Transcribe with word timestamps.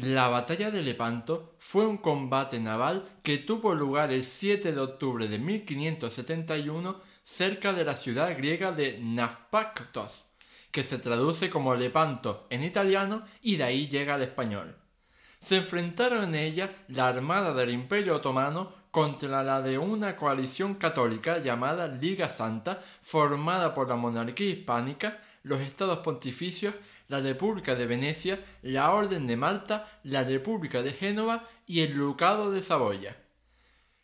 La 0.00 0.28
batalla 0.28 0.70
de 0.70 0.80
Lepanto 0.80 1.56
fue 1.58 1.84
un 1.84 1.96
combate 1.96 2.60
naval 2.60 3.08
que 3.24 3.38
tuvo 3.38 3.74
lugar 3.74 4.12
el 4.12 4.22
7 4.22 4.70
de 4.70 4.80
octubre 4.80 5.26
de 5.26 5.40
1571 5.40 7.00
cerca 7.24 7.72
de 7.72 7.84
la 7.84 7.96
ciudad 7.96 8.36
griega 8.36 8.70
de 8.70 9.00
Naupactos, 9.02 10.26
que 10.70 10.84
se 10.84 10.98
traduce 10.98 11.50
como 11.50 11.74
Lepanto 11.74 12.46
en 12.48 12.62
italiano 12.62 13.24
y 13.42 13.56
de 13.56 13.64
ahí 13.64 13.88
llega 13.88 14.14
al 14.14 14.22
español. 14.22 14.76
Se 15.40 15.56
enfrentaron 15.56 16.22
en 16.22 16.34
ella 16.36 16.76
la 16.86 17.08
armada 17.08 17.52
del 17.52 17.70
Imperio 17.70 18.14
Otomano 18.14 18.72
contra 18.92 19.42
la 19.42 19.60
de 19.62 19.78
una 19.78 20.14
coalición 20.14 20.76
católica 20.76 21.38
llamada 21.38 21.88
Liga 21.88 22.28
Santa, 22.28 22.80
formada 23.02 23.74
por 23.74 23.88
la 23.88 23.96
monarquía 23.96 24.50
hispánica, 24.50 25.20
los 25.42 25.60
estados 25.60 25.98
pontificios 25.98 26.74
la 27.08 27.20
República 27.20 27.74
de 27.74 27.86
Venecia, 27.86 28.44
la 28.62 28.92
Orden 28.92 29.26
de 29.26 29.36
Malta, 29.36 30.00
la 30.04 30.22
República 30.24 30.82
de 30.82 30.92
Génova 30.92 31.48
y 31.66 31.80
el 31.80 31.96
Ducado 31.96 32.50
de 32.50 32.62
Saboya. 32.62 33.16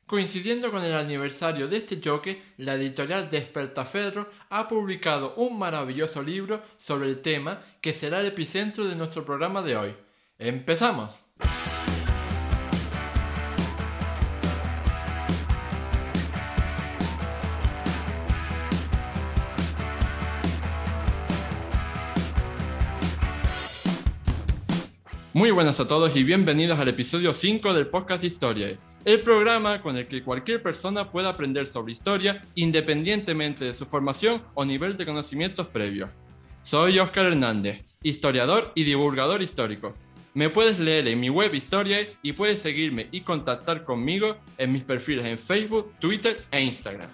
Coincidiendo 0.07 0.71
con 0.71 0.83
el 0.83 0.95
aniversario 0.95 1.67
de 1.69 1.79
este 1.79 1.99
choque, 1.99 2.43
la 2.59 2.75
editorial 2.75 3.31
Despertaferro 3.31 4.29
ha 4.51 4.69
publicado 4.69 5.35
un 5.37 5.59
maravilloso 5.59 6.23
libro 6.23 6.63
sobre 6.77 7.09
el 7.09 7.23
tema 7.23 7.63
que 7.81 7.95
será 7.95 8.21
el 8.21 8.27
epicentro 8.27 8.85
de 8.85 8.97
nuestro 8.97 9.25
programa 9.25 9.63
de 9.63 9.77
hoy. 9.77 9.95
¡Empezamos! 10.39 11.24
Muy 25.35 25.51
buenas 25.51 25.81
a 25.81 25.89
todos 25.89 26.15
y 26.15 26.23
bienvenidos 26.23 26.79
al 26.79 26.87
episodio 26.87 27.35
5 27.35 27.75
del 27.75 27.89
podcast 27.89 28.23
Historia, 28.23 28.79
el 29.05 29.21
programa 29.23 29.83
con 29.83 29.97
el 29.97 30.07
que 30.07 30.23
cualquier 30.23 30.63
persona 30.63 31.11
pueda 31.11 31.31
aprender 31.31 31.67
sobre 31.67 31.93
historia 31.93 32.45
independientemente 32.55 33.65
de 33.65 33.75
su 33.75 33.85
formación 33.85 34.45
o 34.55 34.65
nivel 34.65 34.97
de 34.97 35.05
conocimientos 35.05 35.67
previos. 35.67 36.09
Soy 36.63 37.01
Oscar 37.01 37.27
Hernández, 37.27 37.85
historiador 38.05 38.71
y 38.77 38.85
divulgador 38.85 39.43
histórico. 39.43 39.97
Me 40.35 40.51
puedes 40.51 40.79
leer 40.79 41.09
en 41.09 41.19
mi 41.19 41.31
web 41.31 41.53
Historia 41.53 42.09
y 42.23 42.35
puedes 42.35 42.63
seguirme 42.63 43.09
y 43.11 43.23
contactar 43.23 43.83
conmigo 43.83 44.37
en 44.57 44.71
mis 44.71 44.85
perfiles 44.85 45.27
en 45.27 45.41
Facebook, 45.41 45.95
Twitter 45.99 46.45
e 46.53 46.63
Instagram. 46.63 47.11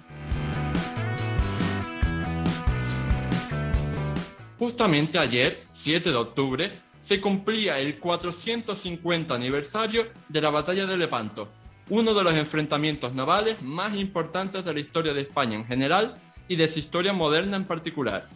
Justamente 4.58 5.18
ayer, 5.18 5.64
7 5.70 6.10
de 6.10 6.16
octubre, 6.16 6.89
se 7.10 7.20
cumplía 7.20 7.76
el 7.80 7.98
450 7.98 9.34
aniversario 9.34 10.06
de 10.28 10.40
la 10.40 10.50
batalla 10.50 10.86
de 10.86 10.96
Lepanto, 10.96 11.48
uno 11.88 12.14
de 12.14 12.22
los 12.22 12.34
enfrentamientos 12.34 13.12
navales 13.14 13.60
más 13.62 13.96
importantes 13.96 14.64
de 14.64 14.72
la 14.72 14.78
historia 14.78 15.12
de 15.12 15.22
España 15.22 15.56
en 15.56 15.64
general 15.64 16.14
y 16.46 16.54
de 16.54 16.68
su 16.68 16.78
historia 16.78 17.12
moderna 17.12 17.56
en 17.56 17.64
particular. 17.64 18.28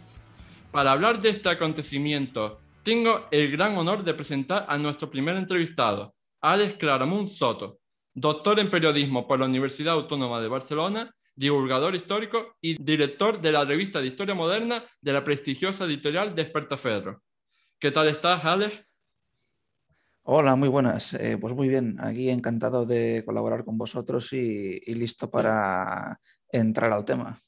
Para 0.73 0.91
hablar 0.91 1.21
de 1.21 1.29
este 1.29 1.47
acontecimiento, 1.47 2.59
tengo 2.83 3.27
el 3.31 3.49
gran 3.49 3.77
honor 3.77 4.03
de 4.03 4.13
presentar 4.13 4.65
a 4.67 4.77
nuestro 4.77 5.09
primer 5.09 5.37
entrevistado, 5.37 6.13
Alex 6.41 6.75
Claramunt 6.77 7.29
Soto, 7.29 7.79
doctor 8.13 8.59
en 8.59 8.69
periodismo 8.69 9.25
por 9.25 9.39
la 9.39 9.45
Universidad 9.45 9.93
Autónoma 9.93 10.41
de 10.41 10.49
Barcelona, 10.49 11.15
divulgador 11.33 11.95
histórico 11.95 12.57
y 12.59 12.75
director 12.83 13.39
de 13.39 13.53
la 13.53 13.63
revista 13.63 14.01
de 14.01 14.07
Historia 14.07 14.35
Moderna 14.35 14.83
de 14.99 15.13
la 15.13 15.23
prestigiosa 15.23 15.85
editorial 15.85 16.35
Despertaferro. 16.35 17.21
¿Qué 17.79 17.91
tal 17.91 18.07
estás, 18.07 18.43
Alex? 18.45 18.85
Hola, 20.23 20.55
muy 20.55 20.69
buenas. 20.69 21.13
Eh, 21.13 21.37
pues 21.39 21.53
muy 21.53 21.67
bien, 21.67 21.97
aquí 21.99 22.29
encantado 22.29 22.85
de 22.85 23.23
colaborar 23.25 23.65
con 23.65 23.77
vosotros 23.77 24.31
y, 24.33 24.79
listo 24.95 25.29
para 25.29 26.19
entrar 26.49 26.91
al 26.93 27.05
tema. 27.05 27.39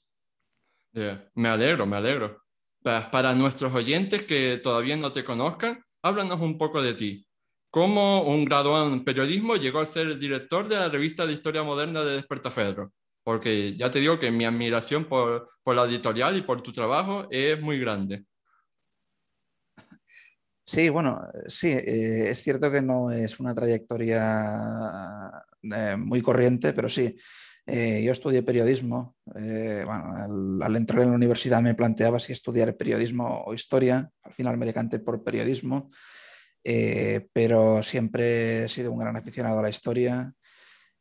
me 1.34 1.50
alegro, 1.50 1.86
me 1.86 1.98
alegro. 1.98 2.44
Para, 2.84 3.34
nuestros 3.36 3.74
oyentes 3.74 4.24
que 4.24 4.60
todavía 4.62 4.98
no 4.98 5.12
te 5.12 5.24
conozcan, 5.24 5.82
háblanos 6.02 6.42
un 6.42 6.58
poco 6.58 6.82
de 6.82 6.94
ti. 6.94 7.28
¿Cómo 7.70 8.24
un 8.24 8.46
graduado 8.46 8.94
en 8.94 9.04
periodismo 9.04 9.56
llegó 9.56 9.80
a 9.80 9.86
ser 9.86 10.20
director 10.20 10.68
de 10.68 10.76
la 10.76 10.90
revista 10.90 11.26
de 11.26 11.34
Historia 11.34 11.64
Moderna 11.64 12.04
de 12.04 12.18
Despertafedro? 12.18 12.92
Porque 13.24 13.76
ya 13.76 13.90
te 13.92 14.00
digo 14.00 14.20
que 14.20 14.30
mi 14.30 14.46
admiración 14.46 15.06
por, 15.06 15.50
por 15.64 15.76
la 15.76 15.86
editorial 15.86 16.38
y 16.38 16.42
por 16.42 16.62
tu 16.62 16.72
trabajo 16.72 17.28
es 17.32 17.60
muy 17.62 17.80
grande. 17.80 18.26
Sí, 20.70 20.90
bueno, 20.90 21.26
sí, 21.48 21.70
eh, 21.70 22.30
es 22.30 22.42
cierto 22.42 22.70
que 22.70 22.82
no 22.82 23.10
es 23.10 23.40
una 23.40 23.56
trayectoria 23.56 25.32
eh, 25.64 25.96
muy 25.98 26.22
corriente, 26.22 26.74
pero 26.74 26.90
sí, 26.90 27.16
eh, 27.66 28.04
yo 28.04 28.12
estudié 28.12 28.44
periodismo. 28.44 29.16
bueno, 29.26 30.60
al, 30.62 30.76
entrar 30.76 31.04
en 31.04 31.12
la 31.12 31.16
universidad 31.16 31.62
me 31.62 31.74
planteaba 31.74 32.20
si 32.20 32.34
estudiar 32.34 32.76
periodismo 32.76 33.44
o 33.46 33.54
historia. 33.54 34.10
Al 34.24 34.34
final 34.34 34.58
me 34.58 34.66
decanté 34.66 35.00
por 35.00 35.24
periodismo, 35.24 35.90
pero 37.34 37.82
siempre 37.82 38.66
he 38.66 38.68
sido 38.68 38.92
un 38.92 39.00
gran 39.00 39.16
aficionado 39.16 39.60
a 39.60 39.62
la 39.64 39.70
historia. 39.70 40.34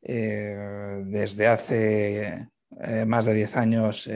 desde 0.01 1.47
hace 1.49 2.49
más 3.07 3.25
de 3.25 3.35
10 3.35 3.57
años 3.57 4.09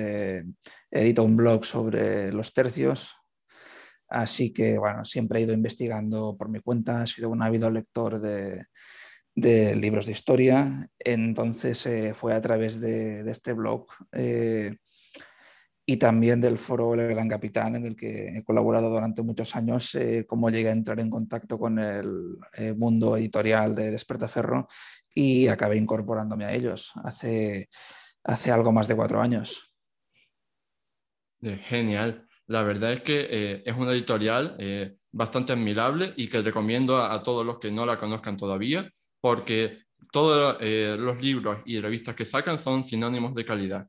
edito 0.91 1.25
un 1.25 1.37
blog 1.37 1.65
sobre 1.65 2.33
los 2.33 2.53
tercios, 2.53 3.20
Así 4.11 4.53
que, 4.53 4.77
bueno, 4.77 5.05
siempre 5.05 5.39
he 5.39 5.43
ido 5.45 5.55
investigando 5.55 6.37
por 6.37 6.49
mi 6.49 6.59
cuenta, 6.59 7.05
he 7.05 7.07
sido 7.07 7.31
un 7.31 7.43
ávido 7.43 7.71
lector 7.71 8.21
de, 8.21 8.67
libros 9.77 10.07
de 10.07 10.13
historia. 10.13 10.89
Entonces 10.99 11.87
eh, 11.87 12.13
fue 12.13 12.35
a 12.35 12.41
través 12.41 12.81
de, 12.81 13.21
este 13.31 13.53
blog 13.53 13.87
eh, 14.13 14.77
y 15.87 15.97
también 15.97 16.41
del 16.41 16.59
foro 16.59 16.95
El 16.95 17.07
Gran 17.07 17.29
Capitán, 17.29 17.77
en 17.77 17.87
el 17.87 17.95
que 17.95 18.39
he 18.39 18.45
colaborado 18.45 18.91
durante 18.91 19.23
muchos 19.23 19.55
años, 19.55 19.95
eh, 19.95 20.27
cómo 20.27 20.51
llegué 20.51 20.71
a 20.71 20.73
entrar 20.73 20.99
en 20.99 21.09
contacto 21.09 21.57
con 21.57 21.79
el 21.79 22.37
mundo 22.77 23.17
editorial 23.17 23.77
de 23.77 23.93
Despertaferro 23.93 24.67
y 25.15 25.47
acabé 25.47 25.77
incorporándome 25.77 26.45
a 26.45 26.53
ellos 26.53 26.93
hace, 27.05 27.69
hace 28.25 28.51
algo 28.51 28.73
más 28.73 28.89
de 28.89 28.97
cuatro 28.97 29.21
años. 29.21 29.73
Genial. 31.43 32.30
La 32.51 32.65
verdad 32.65 32.93
es 32.93 33.03
que 33.03 33.29
eh, 33.31 33.63
es 33.65 33.77
una 33.77 33.93
editorial 33.93 34.57
eh, 34.59 34.97
bastante 35.13 35.53
admirable 35.53 36.13
y 36.17 36.27
que 36.27 36.43
recomiendo 36.43 37.01
a, 37.01 37.23
todos 37.23 37.47
los 37.47 37.61
que 37.61 37.71
no 37.71 37.87
la 37.87 37.97
conozcan 37.97 38.37
todavía, 38.37 38.91
porque 39.21 39.85
todos 40.11 40.57
eh, 40.59 40.97
los 40.99 41.23
libros 41.23 41.59
y 41.65 41.81
revistas 41.81 42.17
que 42.17 42.25
sacan 42.25 42.59
son 42.59 42.85
sinónimos 42.85 43.37
de 43.37 43.45
calidad. 43.45 43.87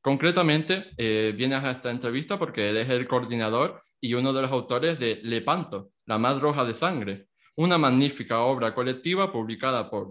Concretamente, 0.00 0.90
vienes 1.36 1.62
a 1.62 1.70
esta 1.70 1.92
entrevista 1.92 2.36
porque 2.36 2.70
él 2.70 2.78
es 2.78 2.90
el 2.90 3.06
coordinador 3.06 3.80
y 4.00 4.14
uno 4.14 4.32
de 4.32 4.42
los 4.42 4.50
autores 4.50 4.98
de 4.98 5.20
Lepanto, 5.22 5.92
La 6.06 6.18
Más 6.18 6.40
Roja 6.40 6.64
de 6.64 6.74
Sangre, 6.74 7.28
una 7.54 7.78
magnífica 7.78 8.40
obra 8.40 8.74
colectiva 8.74 9.30
publicada 9.30 9.88
por 9.88 10.08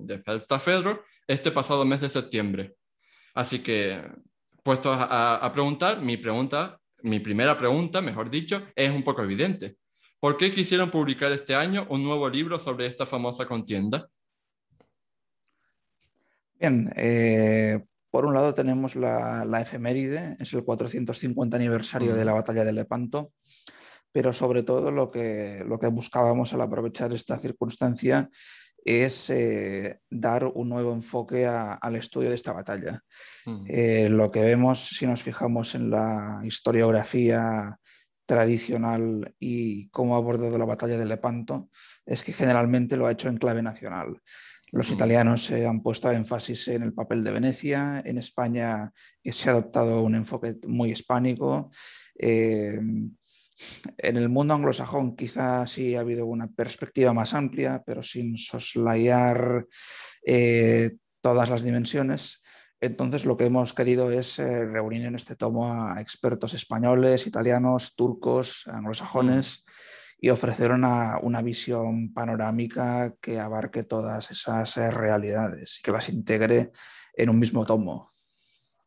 Fedro 0.62 1.04
este 1.28 1.52
pasado 1.52 1.84
mes 1.84 2.00
de 2.00 2.10
septiembre. 2.10 2.76
Así 3.34 3.60
que, 3.60 4.10
puesto 4.64 4.94
a, 4.94 5.36
a 5.36 5.52
preguntar, 5.52 6.00
mi 6.00 6.16
pregunta 6.16 6.81
mi 7.04 7.20
primera 7.20 7.58
pregunta, 7.58 8.02
mejor 8.02 8.30
dicho, 8.30 8.68
es 8.76 8.92
un 8.92 9.04
poco 9.04 9.24
evidente. 9.24 9.78
¿Por 10.20 10.38
qué 10.38 10.54
quisieron 10.54 10.92
publicar 10.92 11.32
este 11.32 11.56
año 11.56 11.88
un 11.90 12.04
nuevo 12.04 12.30
libro 12.30 12.60
sobre 12.60 12.86
esta 12.86 13.06
famosa 13.06 13.46
contienda? 13.46 14.08
Bien, 16.60 16.94
eh, 16.96 17.84
por 18.12 18.26
un 18.26 18.36
lado 18.36 18.54
tenemos 18.54 18.96
la, 18.96 19.62
efeméride, 19.62 20.36
es 20.40 20.54
el 20.54 20.64
450 20.64 21.58
aniversario 21.58 22.14
de 22.14 22.24
la 22.24 22.34
batalla 22.34 22.64
de 22.64 22.74
Lepanto, 22.74 23.34
pero 24.12 24.32
sobre 24.32 24.62
todo 24.62 24.92
lo 24.92 25.10
que, 25.10 25.64
lo 25.66 25.80
que 25.80 25.88
buscábamos 25.88 26.54
al 26.54 26.62
aprovechar 26.62 27.14
esta 27.14 27.38
circunstancia 27.38 28.30
es 28.84 29.30
eh, 29.30 30.00
dar 30.10 30.46
un 30.46 30.70
nuevo 30.70 30.94
enfoque 30.94 31.46
al 31.46 31.96
estudio 31.96 32.30
de 32.30 32.36
esta 32.36 32.54
batalla. 32.54 33.02
Eh, 33.68 34.08
lo 34.10 34.32
que 34.32 34.42
vemos, 34.42 34.88
si 34.88 35.06
nos 35.06 35.24
fijamos 35.24 35.76
en 35.76 35.90
la 35.90 36.42
historiografía 36.44 37.78
tradicional 38.26 39.36
y 39.40 39.90
cómo 39.90 40.16
ha 40.16 40.18
abordado 40.18 40.58
la 40.58 40.66
batalla 40.66 40.98
de 40.98 41.06
Lepanto 41.06 41.70
es 42.06 42.24
que 42.24 42.34
generalmente 42.34 42.96
lo 42.98 43.06
ha 43.06 43.12
hecho 43.12 43.30
en 43.30 43.38
clave 43.38 43.62
nacional. 43.62 44.22
Los 44.72 44.90
italianos 44.90 45.44
se 45.44 45.68
han 45.68 45.82
puesto 45.82 46.10
énfasis 46.12 46.70
en 46.70 46.84
el 46.84 46.94
papel 46.94 47.26
de 47.26 47.32
Venecia, 47.32 48.02
en 48.06 48.18
España 48.18 48.94
se 49.22 49.50
ha 49.50 49.52
adoptado 49.52 50.02
un 50.02 50.16
enfoque 50.16 50.56
muy 50.66 50.92
hispánico. 50.92 51.72
En 53.98 54.18
el 54.18 54.30
mundo 54.30 54.54
anglosajón 54.54 55.16
quizás 55.16 55.72
sí 55.72 55.96
ha 55.96 56.02
habido 56.02 56.26
una 56.26 56.48
perspectiva 56.48 57.14
más 57.14 57.34
amplia, 57.34 57.84
pero 57.86 58.04
sin 58.04 58.38
soslayar 58.38 59.66
eh, 60.26 60.92
todas 61.22 61.50
las 61.50 61.64
dimensiones. 61.64 62.42
Entonces 62.80 63.26
lo 63.26 63.38
que 63.38 63.46
hemos 63.46 63.74
querido 63.74 64.12
es 64.12 64.40
eh, 64.40 64.66
reunir 64.66 65.06
en 65.06 65.16
este 65.16 65.36
tomo 65.36 65.72
a 65.72 66.02
expertos 66.02 66.56
españoles, 66.56 67.28
italianos, 67.28 67.96
turcos, 67.96 68.68
anglosajones 68.68 69.66
y 70.20 70.30
ofrecer 70.30 70.72
una, 70.72 71.20
visión 71.44 72.12
panorámica 72.14 73.16
que 73.22 73.40
abarque 73.40 73.84
todas 73.84 74.30
esas 74.32 74.78
eh, 74.78 74.90
realidades 74.90 75.80
y 75.80 75.82
que 75.84 75.92
las 75.92 76.10
integre 76.10 76.72
en 77.14 77.30
un 77.30 77.40
mismo 77.40 77.66
tomo. 77.66 78.12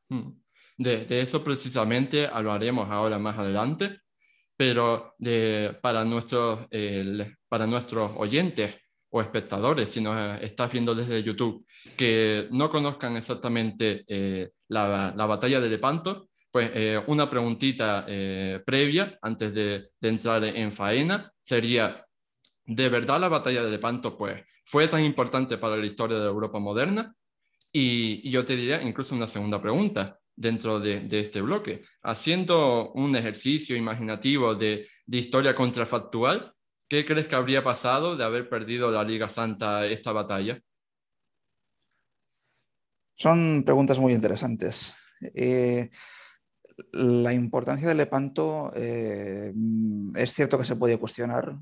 Hmm. 0.08 0.30
De, 0.76 1.06
eso 1.20 1.44
precisamente 1.44 2.26
hablaremos 2.26 2.90
ahora 2.90 3.18
más 3.18 3.38
adelante, 3.38 4.00
pero 4.56 5.14
de, 5.18 5.76
para, 5.82 6.04
nuestros, 6.04 6.66
para 7.48 7.66
nuestros 7.66 8.12
oyentes 8.16 8.76
o 9.10 9.20
espectadores, 9.20 9.90
si 9.90 10.00
nos 10.00 10.40
estás 10.42 10.72
viendo 10.72 10.94
desde 10.94 11.22
YouTube, 11.22 11.64
que 11.96 12.48
no 12.50 12.68
conozcan 12.68 13.16
exactamente 13.16 14.04
eh, 14.08 14.50
la, 14.68 15.14
la, 15.16 15.26
batalla 15.26 15.60
de 15.60 15.68
Lepanto, 15.68 16.28
pues 16.50 16.70
eh, 16.74 17.02
una 17.08 17.28
preguntita 17.28 18.04
eh, 18.08 18.60
previa 18.64 19.18
antes 19.22 19.54
de, 19.54 19.88
entrar 20.00 20.44
en 20.44 20.72
faena 20.72 21.32
sería, 21.40 22.06
¿de 22.64 22.88
verdad 22.88 23.20
la 23.20 23.28
batalla 23.28 23.62
de 23.62 23.70
Lepanto 23.70 24.16
pues, 24.16 24.40
fue 24.64 24.86
tan 24.88 25.04
importante 25.04 25.58
para 25.58 25.76
la 25.76 25.86
historia 25.86 26.16
de 26.16 26.24
la 26.24 26.30
Europa 26.30 26.58
moderna? 26.58 27.12
Y, 27.72 28.30
yo 28.30 28.44
te 28.44 28.54
diría 28.54 28.80
incluso 28.82 29.16
una 29.16 29.26
segunda 29.26 29.60
pregunta 29.60 30.20
dentro 30.36 30.80
de, 30.80 31.06
este 31.10 31.40
bloque. 31.40 31.82
Haciendo 32.02 32.92
un 32.92 33.14
ejercicio 33.16 33.76
imaginativo 33.76 34.54
de, 34.54 34.86
historia 35.06 35.54
contrafactual, 35.54 36.54
¿qué 36.88 37.04
crees 37.04 37.28
que 37.28 37.36
habría 37.36 37.62
pasado 37.62 38.16
de 38.16 38.24
haber 38.24 38.48
perdido 38.48 38.90
la 38.90 39.04
Liga 39.04 39.28
Santa 39.28 39.86
esta 39.86 40.12
batalla? 40.12 40.60
Son 43.14 43.62
preguntas 43.64 43.98
muy 43.98 44.12
interesantes. 44.12 44.94
Eh, 45.34 45.90
la 46.92 47.32
importancia 47.32 47.86
de 47.88 47.94
Lepanto 47.94 48.72
eh, 48.74 49.52
es 50.16 50.32
cierto 50.32 50.58
que 50.58 50.64
se 50.64 50.76
puede 50.76 50.98
cuestionar. 50.98 51.56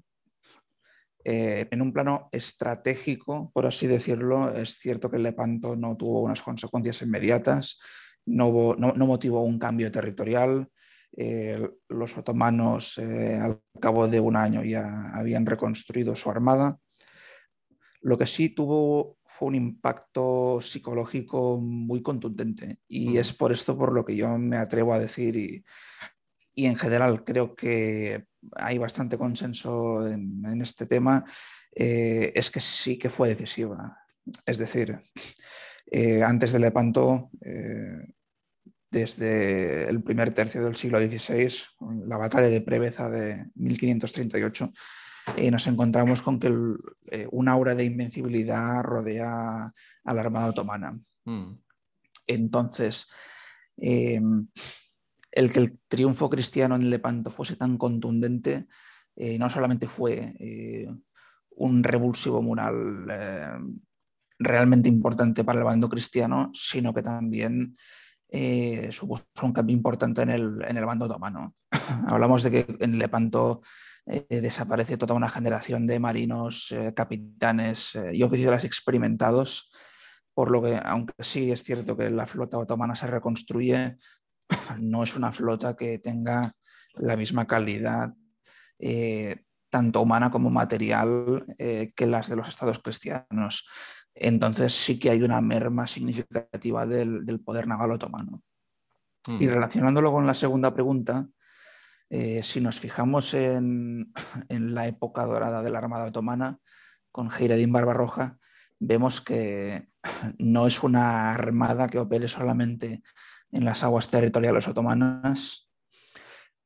Eh, 1.25 1.69
en 1.71 1.81
un 1.81 1.93
plano 1.93 2.29
estratégico, 2.33 3.53
por 3.55 3.67
así 3.67 3.87
decirlo, 3.87 4.53
es 4.57 4.79
cierto 4.79 5.09
que 5.09 5.19
Lepanto 5.19 5.77
no 5.77 5.97
tuvo 5.97 6.23
unas 6.23 6.43
consecuencias 6.43 7.03
inmediatas, 7.03 7.79
no, 8.27 8.75
no, 8.75 9.07
motivó 9.07 9.43
un 9.43 9.59
cambio 9.59 9.91
territorial. 9.91 10.69
Eh, 11.17 11.71
los 11.89 12.17
otomanos 12.17 12.99
al 12.99 13.61
cabo 13.81 14.09
de 14.09 14.19
un 14.19 14.37
año 14.37 14.65
ya 14.65 15.11
habían 15.13 15.45
reconstruido 15.45 16.17
su 16.17 16.31
armada. 16.31 16.79
Lo 18.01 18.19
que 18.19 18.27
sí 18.27 18.49
tuvo 18.49 19.19
fue 19.33 19.49
un 19.49 19.55
impacto 19.55 20.61
psicológico 20.61 21.59
muy 21.59 22.03
contundente 22.03 22.79
y 22.87 23.17
es 23.17 23.33
por 23.33 23.51
esto 23.53 23.79
por 23.79 23.93
lo 23.93 24.05
que 24.05 24.15
yo 24.15 24.37
me 24.39 24.57
atrevo 24.57 24.93
a 24.93 24.99
decir 24.99 25.37
y, 25.37 25.65
en 26.55 26.77
general 26.77 27.25
creo 27.25 27.55
que 27.55 28.27
hay 28.57 28.77
bastante 28.77 29.17
consenso 29.17 30.07
en, 30.07 30.61
este 30.61 30.85
tema, 30.85 31.25
eh, 31.75 32.31
es 32.35 32.51
que 32.51 32.61
sí 32.61 32.99
que 32.99 33.09
fue 33.09 33.31
decisiva. 33.31 33.97
Es 34.45 34.59
decir, 34.59 35.01
eh, 35.91 36.23
antes 36.23 36.53
de 36.53 36.59
Lepanto, 36.59 37.31
eh, 37.41 38.15
desde 38.91 39.89
el 39.89 40.03
primer 40.03 40.33
tercio 40.33 40.63
del 40.63 40.77
siglo 40.77 40.99
XVI, 40.99 41.51
la 42.07 42.19
batalla 42.19 42.49
de 42.49 42.61
Preveza 42.61 43.09
de 43.09 43.47
1538, 43.55 44.73
y 45.37 45.51
nos 45.51 45.67
encontramos 45.67 46.21
con 46.23 46.39
que 46.39 46.53
eh, 47.11 47.29
un 47.31 47.49
aura 47.49 47.75
de 47.75 47.85
invencibilidad 47.85 48.83
rodea 48.83 49.73
a 50.05 50.15
la 50.15 50.21
Armada 50.21 50.51
Otomana. 50.51 50.99
Mm. 51.25 51.53
Entonces, 52.27 53.09
em, 53.77 54.49
el 55.31 55.53
que 55.53 55.61
el 55.61 55.79
triunfo 55.89 56.29
cristiano 56.29 56.77
en 56.77 56.91
Lepanto 56.91 57.31
fuese 57.31 57.57
tan 57.57 57.79
contundente 57.79 58.67
eh, 59.17 59.39
no 59.39 59.49
solamente 59.51 59.87
fue 59.87 60.35
eh, 60.39 60.89
un 61.51 61.85
revulsivo 61.85 62.43
mural 62.43 63.07
realmente 64.45 64.89
importante 64.89 65.45
para 65.45 65.59
el 65.59 65.65
bando 65.65 65.89
cristiano, 65.89 66.51
sino 66.55 66.93
que 66.93 67.03
también 67.03 67.77
supuso 68.91 69.27
un 69.43 69.53
cambio 69.53 69.77
importante 69.77 70.23
en 70.23 70.31
el, 70.31 70.65
en 70.67 70.77
el 70.79 70.87
bando 70.87 71.05
otomano. 71.05 71.55
Hablamos 72.07 72.43
de 72.43 72.51
que 72.51 72.77
en 72.81 72.99
Lepanto 72.99 73.61
eh, 74.05 74.41
desaparece 74.41 74.97
toda 74.97 75.15
una 75.15 75.29
generación 75.29 75.87
de 75.87 76.01
marinos, 76.01 76.73
eh, 76.73 76.93
capitanes 76.95 77.95
eh, 77.95 78.11
y 78.13 78.25
oficiales 78.25 78.65
experimentados, 78.65 79.73
por 80.35 80.51
lo 80.51 80.61
que, 80.61 80.81
aunque 80.83 81.15
sí 81.21 81.53
es 81.53 81.63
cierto 81.63 81.97
que 81.97 82.11
la 82.11 82.27
flota 82.27 82.59
otomana 82.59 82.97
se 82.97 83.07
reconstruye, 83.07 83.99
no 84.81 85.05
es 85.05 85.15
una 85.15 85.31
flota 85.31 85.77
que 85.77 86.01
tenga 86.01 86.53
la 86.95 87.17
misma 87.17 87.47
calidad, 87.47 88.13
tanto 89.71 90.01
humana 90.03 90.31
como 90.31 90.51
material, 90.51 91.47
que 91.57 92.07
las 92.07 92.29
de 92.29 92.37
los 92.37 92.49
estados 92.49 92.81
cristianos. 92.81 93.67
Entonces 94.15 94.75
sí 94.75 94.99
que 94.99 95.11
hay 95.11 95.23
una 95.23 95.41
merma 95.41 95.87
significativa 95.87 96.87
del, 96.87 97.41
poder 97.45 97.67
naval 97.67 97.93
otomano. 97.93 98.43
Y 99.27 99.47
mm. 99.47 99.51
relacionándolo 99.51 100.13
con 100.13 100.27
la 100.27 100.35
segunda 100.35 100.75
pregunta, 100.75 101.29
eh, 102.11 102.43
si 102.43 102.61
nos 102.61 102.79
fijamos 102.79 103.33
en, 103.35 104.13
la 104.49 104.87
época 104.87 105.25
dorada 105.25 105.63
de 105.63 105.71
la 105.71 105.79
Armada 105.79 106.07
Otomana, 106.07 106.59
con 107.11 107.31
Heiredin 107.31 107.73
Barbarroja, 107.73 108.39
vemos 108.79 109.21
que 109.21 109.89
no 110.39 110.67
es 110.67 110.83
una 110.83 111.33
armada 111.33 111.89
que 111.89 111.99
opere 111.99 112.29
solamente 112.29 113.03
en 113.51 113.65
las 113.65 113.85
aguas 113.85 114.09
territoriales 114.09 114.67
otomanas, 114.67 115.71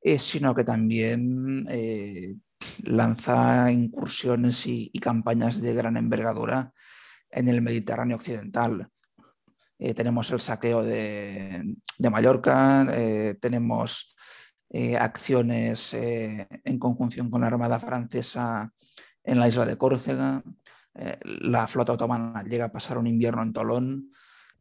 eh, 0.01 0.19
sino 0.19 0.55
que 0.55 0.65
también 0.65 1.67
eh, 1.69 2.37
lanza 2.85 3.71
incursiones 3.71 4.67
y, 4.67 4.91
campañas 5.01 5.61
de 5.61 5.75
gran 5.75 5.97
envergadura 5.97 6.73
en 7.37 7.49
el 7.49 7.63
Mediterráneo 7.63 8.17
occidental. 8.17 8.89
tenemos 9.79 10.31
el 10.31 10.41
saqueo 10.41 10.83
de, 10.83 11.77
Mallorca, 12.11 12.87
tenemos 13.41 14.17
eh, 14.69 14.97
acciones 14.97 15.95
eh, 15.95 16.47
en 16.65 16.79
conjunción 16.79 17.31
con 17.31 17.41
la 17.41 17.47
Armada 17.47 17.79
Francesa 17.79 18.73
en 19.23 19.39
la 19.39 19.49
isla 19.49 19.65
de 19.65 19.79
Córcega. 19.79 20.43
Eh, 20.95 21.19
la 21.23 21.69
flota 21.69 21.93
otomana 21.93 22.43
llega 22.43 22.67
a 22.67 22.73
pasar 22.73 22.99
un 22.99 23.07
invierno 23.07 23.43
en 23.43 23.53
Tolón. 23.53 24.13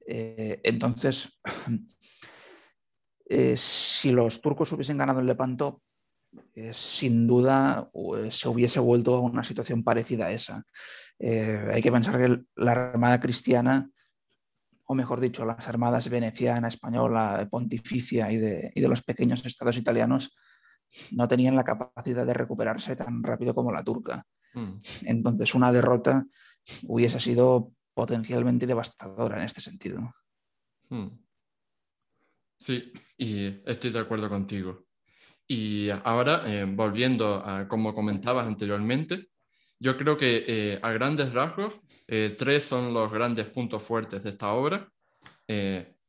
entonces, 0.08 1.40
si 3.56 4.12
los 4.12 4.42
turcos 4.42 4.72
hubiesen 4.72 5.00
ganado 5.00 5.20
en 5.20 5.26
Lepanto, 5.26 5.82
sin 6.72 7.28
duda 7.28 7.90
se 8.30 8.50
hubiese 8.50 8.80
vuelto 8.80 9.16
a 9.16 9.20
una 9.22 9.44
situación 9.44 9.84
parecida 9.84 10.28
a 10.28 10.32
esa. 10.32 10.64
hay 11.20 11.82
que 11.82 11.92
pensar 11.92 12.18
que 12.18 12.44
la 12.56 12.72
Armada 12.72 13.20
cristiana 13.20 13.90
o 14.88 14.96
mejor 14.96 15.20
dicho, 15.20 15.46
las 15.46 15.68
armadas 15.68 16.10
veneciana, 16.10 16.68
española, 16.68 17.48
pontificia 17.50 18.32
y 18.32 18.38
de, 18.38 18.72
los 18.88 19.02
pequeños 19.02 19.46
estados 19.46 19.78
italianos 19.78 20.36
no 21.12 21.28
tenían 21.28 21.56
la 21.56 21.64
capacidad 21.64 22.26
de 22.26 22.34
recuperarse 22.34 22.96
tan 22.96 23.24
rápido 23.24 23.56
como 23.56 23.72
la 23.72 23.84
turca. 23.84 24.26
Mm. 24.54 24.74
Entonces, 25.06 25.56
una 25.56 25.72
derrota 25.72 26.26
hubiese 26.84 27.20
sido 27.20 27.72
potencialmente 27.94 28.68
devastadora 28.68 29.38
en 29.38 29.44
este 29.44 29.62
sentido. 29.62 30.14
Mm. 30.90 31.08
Sí, 32.60 32.94
y 33.18 33.62
estoy 33.66 33.90
de 33.90 34.00
acuerdo 34.00 34.30
contigo. 34.30 34.86
Y 35.48 35.90
ahora, 36.04 36.44
eh, 36.48 36.66
volviendo 36.68 37.36
a 37.46 37.68
como 37.68 37.94
comentabas 37.94 38.48
anteriormente, 38.48 39.28
yo 39.80 39.98
creo 39.98 40.18
que 40.18 40.44
eh, 40.48 40.80
a 40.82 40.92
grandes 40.92 41.34
rasgos, 41.34 41.74
eh, 42.08 42.36
tres 42.38 42.64
son 42.66 42.94
los 42.94 43.12
grandes 43.12 43.48
puntos 43.48 43.84
fuertes 43.84 44.24
de 44.24 44.30
esta 44.32 44.54
obra, 44.54 44.90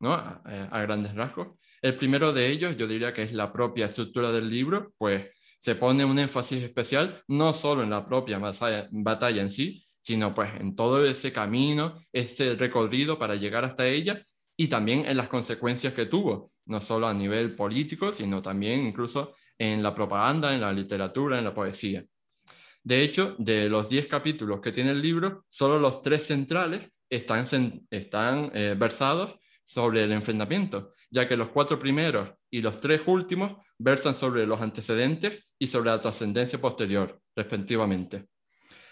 ¿no? 0.01 0.13
A, 0.15 0.81
grandes 0.83 1.15
rasgos. 1.15 1.59
El 1.83 1.97
primero 1.97 2.33
de 2.33 2.49
ellos, 2.49 2.77
yo 2.77 2.87
diría 2.87 3.13
que 3.13 3.23
es 3.23 3.33
la 3.33 3.53
propia 3.53 3.87
estructura 3.87 4.33
del 4.33 4.49
libro, 4.49 4.93
pues 4.99 5.27
se 5.59 5.75
pone 5.75 6.05
un 6.05 6.19
énfasis 6.19 6.63
especial 6.63 7.23
no 7.29 7.53
solo 7.53 7.83
en 7.83 7.91
la 7.91 8.07
propia 8.07 8.39
batalla, 8.39 9.43
en 9.43 9.51
sí, 9.51 9.85
sino 10.01 10.33
pues 10.35 10.51
en 10.61 10.77
todo 10.77 11.05
ese 11.05 11.33
camino, 11.33 11.95
ese 12.13 12.55
recorrido 12.55 13.19
para 13.19 13.35
llegar 13.35 13.65
hasta 13.65 13.87
ella 13.87 14.23
y 14.57 14.69
también 14.69 15.05
en 15.07 15.17
las 15.17 15.29
consecuencias 15.29 15.93
que 15.93 16.07
tuvo, 16.07 16.53
no 16.67 16.81
solo 16.81 17.07
a 17.07 17.15
nivel 17.15 17.55
político, 17.55 18.13
sino 18.13 18.43
también 18.43 18.87
incluso 18.87 19.35
en 19.59 19.83
la 19.83 19.95
propaganda, 19.95 20.55
en 20.55 20.61
la 20.61 20.73
literatura, 20.73 21.39
en 21.39 21.45
la 21.45 21.55
poesía. 21.55 22.05
De 22.83 23.03
hecho, 23.03 23.35
de 23.39 23.69
los 23.69 23.89
10 23.89 24.07
capítulos 24.07 24.61
que 24.61 24.73
tiene 24.73 24.91
el 24.91 25.03
libro, 25.03 25.45
solo 25.49 25.79
los 25.79 26.03
tres 26.03 26.27
centrales 26.27 26.89
están, 27.11 27.47
están 27.91 28.51
eh, 28.55 28.77
versados 28.79 29.35
sobre 29.65 30.05
el 30.05 30.13
enfrentamiento, 30.13 30.93
ya 31.11 31.27
que 31.27 31.37
los 31.37 31.49
cuatro 31.49 31.79
primeros 31.79 32.31
y 32.51 32.61
los 32.61 32.81
tres 32.81 33.03
últimos 33.07 33.57
versan 33.79 34.15
sobre 34.15 34.47
los 34.47 34.61
antecedentes 34.61 35.45
y 35.59 35.67
sobre 35.67 35.91
la 35.91 36.01
trascendencia 36.01 36.61
posterior, 36.61 37.21
respectivamente. 37.35 38.27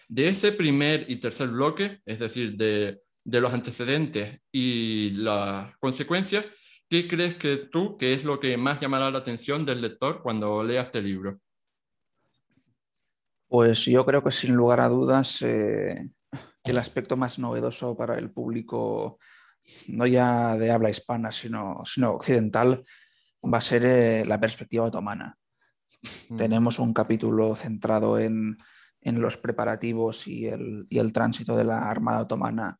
De 0.08 0.28
ese 0.28 0.52
primer 0.52 1.06
y 1.08 1.16
tercer 1.16 1.48
bloque, 1.48 2.00
es 2.04 2.18
decir, 2.18 2.56
de, 2.56 3.00
de 3.24 3.40
los 3.40 3.52
antecedentes 3.52 4.40
y 4.52 5.10
las 5.12 5.76
consecuencias, 5.78 6.44
¿qué 6.88 7.08
crees 7.08 7.36
que 7.36 7.56
tú, 7.56 7.96
que 7.96 8.14
es 8.14 8.24
lo 8.24 8.40
que 8.40 8.56
más 8.56 8.80
llamará 8.80 9.10
la 9.10 9.18
atención 9.18 9.64
del 9.64 9.80
lector 9.80 10.22
cuando 10.22 10.62
lea 10.62 10.82
este 10.82 11.02
libro? 11.02 11.40
Pues 13.48 13.84
yo 13.84 14.04
creo 14.04 14.22
que 14.22 14.30
sin 14.30 14.54
lugar 14.54 14.80
a 14.80 14.88
dudas 14.88 15.42
eh, 15.42 16.10
el 16.64 16.78
aspecto 16.78 17.16
más 17.16 17.38
novedoso 17.38 17.96
para 17.96 18.18
el 18.18 18.30
público, 18.30 19.18
no 19.88 20.06
ya 20.06 20.56
de 20.56 20.70
habla 20.70 20.90
hispana, 20.90 21.30
sino, 21.30 21.82
sino 21.84 22.12
occidental, 22.12 22.84
va 23.42 23.58
a 23.58 23.60
ser 23.60 23.84
eh, 23.84 24.24
la 24.24 24.40
perspectiva 24.40 24.84
otomana. 24.84 25.36
Mm. 26.30 26.36
Tenemos 26.36 26.78
un 26.78 26.92
capítulo 26.92 27.54
centrado 27.54 28.18
en, 28.18 28.58
los 29.02 29.36
preparativos 29.36 30.26
y 30.26 30.46
el, 30.46 31.12
tránsito 31.12 31.54
de 31.56 31.64
la 31.64 31.90
Armada 31.90 32.22
Otomana 32.22 32.78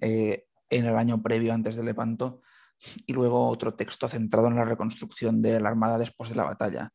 eh, 0.00 0.46
en 0.70 0.86
el 0.86 0.96
año 0.96 1.22
previo 1.22 1.52
antes 1.52 1.76
de 1.76 1.84
Lepanto 1.84 2.40
y 3.06 3.12
luego 3.12 3.48
otro 3.48 3.74
texto 3.74 4.08
centrado 4.08 4.48
en 4.48 4.56
la 4.56 4.64
reconstrucción 4.64 5.42
de 5.42 5.60
la 5.60 5.68
Armada 5.68 5.98
después 5.98 6.30
de 6.30 6.36
la 6.36 6.44
batalla. 6.44 6.92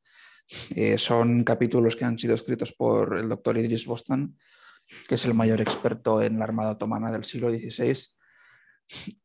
Eh, 0.75 0.97
son 0.97 1.43
capítulos 1.43 1.95
que 1.95 2.05
han 2.05 2.17
sido 2.17 2.35
escritos 2.35 2.73
por 2.73 3.17
el 3.17 3.27
doctor 3.27 3.57
Idris 3.57 3.85
Bostan, 3.85 4.37
que 5.07 5.15
es 5.15 5.25
el 5.25 5.33
mayor 5.33 5.59
experto 5.59 6.21
en 6.21 6.39
la 6.39 6.45
Armada 6.45 6.71
Otomana 6.71 7.11
del 7.11 7.25
siglo 7.25 7.49
XVI 7.49 7.97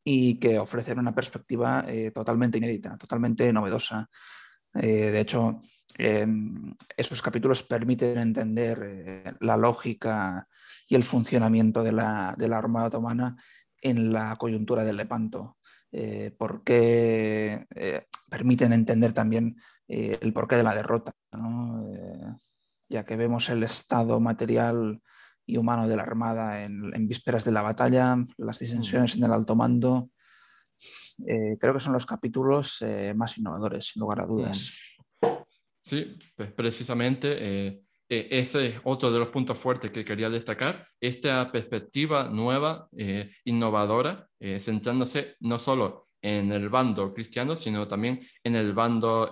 y 0.02 0.40
que 0.40 0.58
ofrecen 0.58 0.98
una 0.98 1.14
perspectiva 1.14 1.84
eh, 1.86 2.10
totalmente 2.10 2.58
inédita, 2.58 2.98
totalmente 2.98 3.52
novedosa. 3.52 4.10
Eh, 4.74 5.10
de 5.12 5.20
hecho, 5.20 5.60
esos 6.96 7.20
capítulos 7.20 7.62
permiten 7.62 8.18
entender 8.18 9.36
la 9.40 9.58
lógica 9.58 10.48
y 10.88 10.94
el 10.94 11.02
funcionamiento 11.02 11.82
de 11.82 11.92
la, 11.92 12.34
de 12.36 12.48
la 12.48 12.56
Armada 12.56 12.86
Otomana 12.86 13.36
en 13.80 14.12
la 14.12 14.34
coyuntura 14.36 14.84
del 14.84 14.96
Lepanto. 14.96 15.58
Eh, 15.94 16.34
porque 16.38 17.66
eh, 17.74 18.06
permiten 18.30 18.72
entender 18.72 19.12
también 19.12 19.56
eh, 19.86 20.18
el 20.22 20.32
porqué 20.32 20.56
de 20.56 20.62
la 20.62 20.74
derrota, 20.74 21.12
ya 22.88 23.04
que 23.04 23.16
vemos 23.16 23.50
el 23.50 23.62
estado 23.62 24.18
material 24.18 25.02
y 25.44 25.58
humano 25.58 25.86
de 25.86 25.96
la 25.96 26.02
Armada 26.02 26.62
en, 26.62 27.06
vísperas 27.06 27.44
de 27.44 27.52
la 27.52 27.60
batalla, 27.60 28.16
las 28.38 28.58
disensiones 28.58 29.16
en 29.16 29.24
el 29.24 29.32
alto 29.32 29.54
mando. 29.54 30.10
creo 31.26 31.74
que 31.74 31.80
son 31.80 31.92
los 31.92 32.06
capítulos 32.06 32.82
más 33.14 33.36
innovadores, 33.36 33.88
sin 33.88 34.00
lugar 34.00 34.20
a 34.22 34.26
dudas. 34.26 34.72
Sí, 35.82 36.16
pues 36.34 36.52
precisamente 36.52 37.84
eh, 38.14 38.28
ese 38.30 38.66
es 38.66 38.74
otro 38.84 39.10
de 39.10 39.18
los 39.18 39.28
puntos 39.28 39.58
fuertes 39.58 39.90
que 39.90 40.04
quería 40.04 40.28
destacar, 40.28 40.84
esta 41.00 41.50
perspectiva 41.50 42.24
nueva, 42.24 42.86
eh, 42.94 43.30
innovadora, 43.46 44.28
eh, 44.38 44.60
centrándose 44.60 45.36
no 45.40 45.58
solo 45.58 46.08
en 46.20 46.52
el 46.52 46.68
bando 46.68 47.14
cristiano, 47.14 47.56
sino 47.56 47.88
también 47.88 48.20
en 48.44 48.54
el 48.54 48.74
bando 48.74 49.30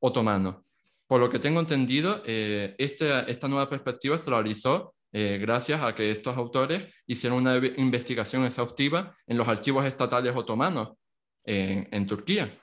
otomano. 0.00 0.66
Por 1.06 1.18
lo 1.18 1.30
que 1.30 1.38
tengo 1.38 1.60
entendido, 1.60 2.22
esta, 2.24 3.20
esta 3.22 3.48
nueva 3.48 3.68
perspectiva 3.68 4.18
se 4.18 4.30
realizó 4.30 4.94
gracias 5.10 5.82
a 5.82 5.92
que 5.94 6.12
estos 6.12 6.36
autores 6.36 6.94
hicieron 7.06 7.38
una 7.38 7.56
investigación 7.56 8.44
exhaustiva 8.44 9.12
en 9.26 9.38
los 9.38 9.48
archivos 9.48 9.84
estatales 9.86 10.36
otomanos 10.36 10.90
en 11.44 12.06
Turquía. 12.06 12.56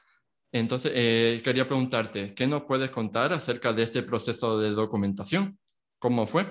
Entonces, 0.51 0.91
eh, 0.93 1.41
quería 1.43 1.65
preguntarte, 1.65 2.33
¿qué 2.33 2.45
nos 2.45 2.63
puedes 2.63 2.91
contar 2.91 3.31
acerca 3.31 3.71
de 3.71 3.83
este 3.83 4.03
proceso 4.03 4.59
de 4.59 4.71
documentación? 4.71 5.57
¿Cómo 5.97 6.27
fue? 6.27 6.45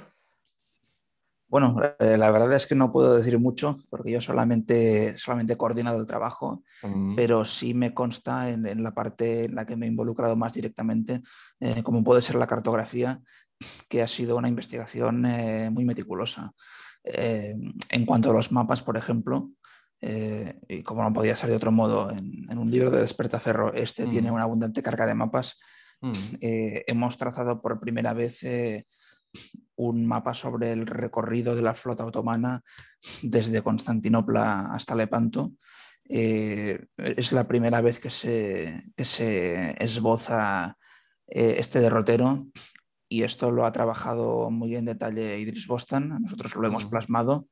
Bueno, 1.48 1.76
eh, 1.98 2.16
la 2.16 2.30
verdad 2.30 2.54
es 2.54 2.66
que 2.66 2.76
no 2.76 2.92
puedo 2.92 3.16
decir 3.16 3.38
mucho 3.38 3.76
porque 3.90 4.12
yo 4.12 4.20
solamente, 4.20 5.18
solamente 5.18 5.54
he 5.54 5.58
coordinado 5.58 5.98
el 5.98 6.06
trabajo, 6.06 6.62
mm. 6.82 7.16
pero 7.16 7.44
sí 7.44 7.74
me 7.74 7.92
consta 7.92 8.48
en, 8.48 8.82
la 8.82 8.94
parte 8.94 9.46
en 9.46 9.56
la 9.56 9.66
que 9.66 9.76
me 9.76 9.86
he 9.86 9.88
involucrado 9.90 10.36
más 10.36 10.54
directamente, 10.54 11.20
eh, 11.58 11.82
como 11.82 12.04
puede 12.04 12.22
ser 12.22 12.36
la 12.36 12.46
cartografía, 12.46 13.20
que 13.88 14.00
ha 14.00 14.08
sido 14.08 14.36
una 14.36 14.48
investigación 14.48 15.20
muy 15.74 15.84
meticulosa. 15.84 16.54
en 17.02 18.06
cuanto 18.06 18.30
a 18.30 18.32
los 18.32 18.52
mapas, 18.52 18.80
por 18.80 18.96
ejemplo, 18.96 19.50
eh, 20.02 20.58
y 20.68 20.82
como 20.82 21.02
no 21.02 21.12
podía 21.12 21.36
ser 21.36 21.50
de 21.50 21.56
otro 21.56 21.72
modo, 21.72 22.10
en, 22.10 22.58
un 22.58 22.70
libro 22.70 22.90
de 22.90 23.00
Despertaferro, 23.00 23.72
este 23.74 24.06
tiene 24.06 24.30
mm. 24.30 24.34
una 24.34 24.42
abundante 24.44 24.82
carga 24.82 25.06
de 25.06 25.14
mapas. 25.14 25.58
Mm. 26.00 26.12
Eh, 26.40 26.84
hemos 26.86 27.16
trazado 27.16 27.60
por 27.60 27.80
primera 27.80 28.14
vez 28.14 28.42
eh, 28.42 28.86
un 29.76 30.06
mapa 30.06 30.32
sobre 30.32 30.72
el 30.72 30.86
recorrido 30.86 31.54
de 31.54 31.62
la 31.62 31.74
flota 31.74 32.04
otomana 32.04 32.62
desde 33.22 33.62
Constantinopla 33.62 34.70
hasta 34.72 34.94
Lepanto. 34.94 35.52
es 36.04 37.32
la 37.32 37.46
primera 37.46 37.80
vez 37.80 38.00
que 38.00 38.10
se, 38.10 38.82
que 38.96 39.04
se 39.04 39.76
esboza 39.82 40.76
este 41.26 41.80
derrotero 41.80 42.48
y 43.08 43.22
esto 43.22 43.52
lo 43.52 43.64
ha 43.64 43.70
trabajado 43.70 44.50
muy 44.50 44.74
en 44.74 44.86
detalle 44.86 45.38
Idris 45.38 45.68
Bostan, 45.68 46.20
nosotros 46.20 46.56
lo 46.56 46.66
hemos 46.66 46.86
mm. 46.86 46.90
plasmado 46.90 47.46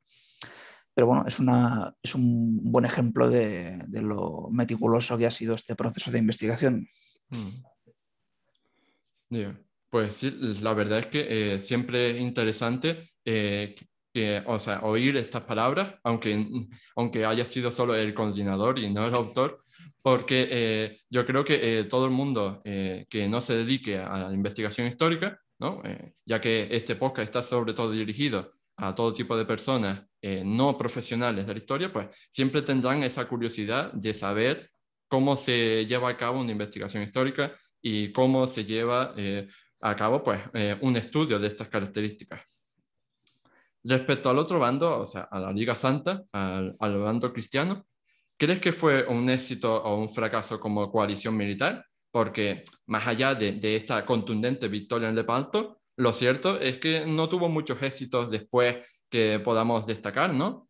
pero 0.98 1.06
bueno, 1.06 1.24
es, 1.28 1.38
una, 1.38 1.94
es 2.02 2.16
un 2.16 2.58
buen 2.72 2.84
ejemplo 2.84 3.30
de, 3.30 3.84
lo 3.88 4.48
meticuloso 4.50 5.16
que 5.16 5.26
ha 5.26 5.30
sido 5.30 5.54
este 5.54 5.76
proceso 5.76 6.10
de 6.10 6.18
investigación. 6.18 6.88
Mm. 9.30 9.44
Pues 9.88 10.16
sí, 10.16 10.36
la 10.60 10.74
verdad 10.74 10.98
es 10.98 11.06
que 11.06 11.26
eh, 11.30 11.60
siempre 11.60 12.10
es 12.10 12.20
interesante 12.20 13.10
eh, 13.24 13.76
o 14.46 14.58
sea, 14.58 14.80
oír 14.80 15.16
estas 15.16 15.42
palabras, 15.42 15.94
aunque, 16.02 16.44
aunque 16.96 17.24
haya 17.24 17.44
sido 17.44 17.70
solo 17.70 17.94
el 17.94 18.12
coordinador 18.12 18.80
y 18.80 18.90
no 18.90 19.06
el 19.06 19.14
autor, 19.14 19.62
porque 20.02 20.48
eh, 20.50 20.98
yo 21.08 21.24
creo 21.24 21.44
que 21.44 21.86
todo 21.88 22.06
el 22.06 22.10
mundo 22.10 22.60
que 22.64 23.28
no 23.30 23.40
se 23.40 23.54
dedique 23.54 23.98
a 23.98 24.18
la 24.26 24.34
investigación 24.34 24.88
histórica, 24.88 25.38
¿no? 25.60 25.80
ya 26.24 26.40
que 26.40 26.66
este 26.72 26.96
podcast 26.96 27.28
está 27.28 27.44
sobre 27.44 27.72
todo 27.72 27.92
dirigido 27.92 28.50
a 28.76 28.96
todo 28.96 29.14
tipo 29.14 29.36
de 29.36 29.44
personas 29.44 30.07
eh, 30.20 30.42
no 30.44 30.76
profesionales 30.76 31.46
de 31.46 31.52
la 31.52 31.58
historia, 31.58 31.92
pues 31.92 32.08
siempre 32.30 32.62
tendrán 32.62 33.02
esa 33.02 33.28
curiosidad 33.28 33.92
de 33.92 34.14
saber 34.14 34.70
cómo 35.08 35.36
se 35.36 35.86
lleva 35.86 36.08
a 36.10 36.16
cabo 36.16 36.40
una 36.40 36.52
investigación 36.52 37.02
histórica 37.02 37.54
y 37.80 38.12
cómo 38.12 38.46
se 38.46 38.64
lleva 38.64 39.14
eh, 39.16 39.46
a 39.80 39.94
cabo 39.94 40.22
pues, 40.22 40.40
eh, 40.54 40.76
un 40.80 40.96
estudio 40.96 41.38
de 41.38 41.48
estas 41.48 41.68
características. 41.68 42.42
Respecto 43.84 44.28
al 44.28 44.38
otro 44.38 44.58
bando, 44.58 44.98
o 44.98 45.06
sea, 45.06 45.22
a 45.22 45.38
la 45.38 45.52
Liga 45.52 45.76
Santa, 45.76 46.24
al, 46.32 46.76
bando 46.80 47.32
cristiano, 47.32 47.86
¿crees 48.36 48.58
que 48.58 48.72
fue 48.72 49.06
un 49.06 49.30
éxito 49.30 49.82
o 49.82 49.96
un 49.98 50.10
fracaso 50.10 50.58
como 50.58 50.90
coalición 50.90 51.36
militar? 51.36 51.86
Porque 52.10 52.64
más 52.86 53.06
allá 53.06 53.34
de, 53.34 53.52
de 53.52 53.76
esta 53.76 54.04
contundente 54.04 54.66
victoria 54.66 55.08
en 55.08 55.14
Lepanto, 55.14 55.80
lo 55.96 56.12
cierto 56.12 56.58
es 56.60 56.78
que 56.78 57.06
no 57.06 57.28
tuvo 57.28 57.48
muchos 57.48 57.80
éxitos 57.82 58.30
después 58.30 58.78
que 59.08 59.40
podamos 59.40 59.86
destacar, 59.86 60.32
¿no? 60.34 60.68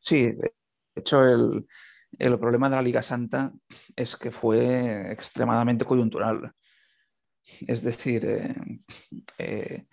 Sí, 0.00 0.32
de 0.32 0.52
hecho 0.94 1.22
el, 1.24 2.38
problema 2.38 2.68
de 2.68 2.76
la 2.76 2.82
Liga 2.82 3.02
Santa 3.02 3.52
es 3.94 4.16
que 4.16 4.30
fue 4.30 5.12
extremadamente 5.12 5.84
coyuntural. 5.84 6.52
Es 7.66 7.82
decir, 7.82 8.24
eh, 8.24 8.54
eh, 9.38 9.86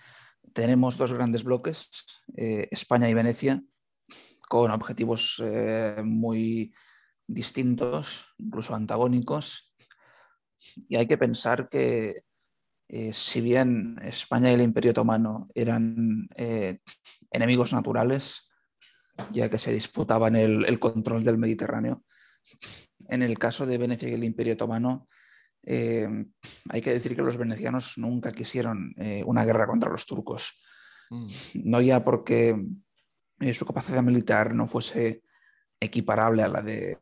tenemos 0.54 0.98
dos 0.98 1.14
grandes 1.14 1.44
bloques, 1.44 1.90
eh, 2.36 2.68
España 2.72 3.10
y 3.10 3.14
Venecia, 3.14 3.64
con 4.48 4.72
objetivos 4.72 5.44
muy 6.04 6.74
distintos, 7.28 8.34
incluso 8.38 8.74
antagónicos. 8.74 9.76
Y 10.88 10.96
hay 10.96 11.06
que 11.06 11.18
pensar 11.18 11.68
que 11.68 12.24
eh, 12.90 13.12
si 13.12 13.42
bien 13.42 14.00
España 14.02 14.50
y 14.50 14.54
el 14.54 14.62
Imperio 14.62 14.92
Otomano 14.92 15.50
eran 15.54 16.30
eh, 16.36 16.80
enemigos 17.32 17.74
naturales, 17.74 18.50
ya 19.32 19.50
que 19.50 19.60
se 19.60 19.74
disputaban 19.74 20.36
el, 20.36 20.80
control 20.80 21.24
del 21.24 21.38
Mediterráneo, 21.38 22.04
en 23.10 23.24
el 23.24 23.38
caso 23.38 23.66
de 23.66 23.78
Venecia 23.78 24.08
y 24.08 24.14
el 24.14 24.24
Imperio 24.24 24.54
Otomano, 24.54 25.10
eh, 25.64 26.08
hay 26.70 26.82
que 26.82 26.94
decir 26.94 27.14
que 27.14 27.24
los 27.24 27.36
venecianos 27.36 27.98
nunca 27.98 28.32
quisieron 28.32 28.94
una 29.26 29.44
guerra 29.44 29.68
contra 29.68 29.92
los 29.92 30.06
turcos. 30.06 30.62
Mm. 31.10 31.28
No 31.66 31.82
ya 31.82 32.06
porque 32.06 32.56
su 33.54 33.66
capacidad 33.66 34.02
militar 34.02 34.54
no 34.54 34.66
fuese 34.66 35.24
equiparable 35.80 36.44
a 36.44 36.48
la 36.48 36.62
de 36.62 37.00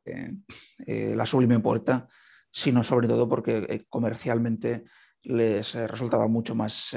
la 1.16 1.26
Sublime 1.26 1.60
Puerta, 1.60 2.08
sino 2.52 2.84
sobre 2.84 3.08
todo 3.08 3.30
porque 3.30 3.86
comercialmente 3.90 4.86
les 5.26 5.76
resultaba 5.76 6.28
mucho 6.28 6.56
más 6.56 6.96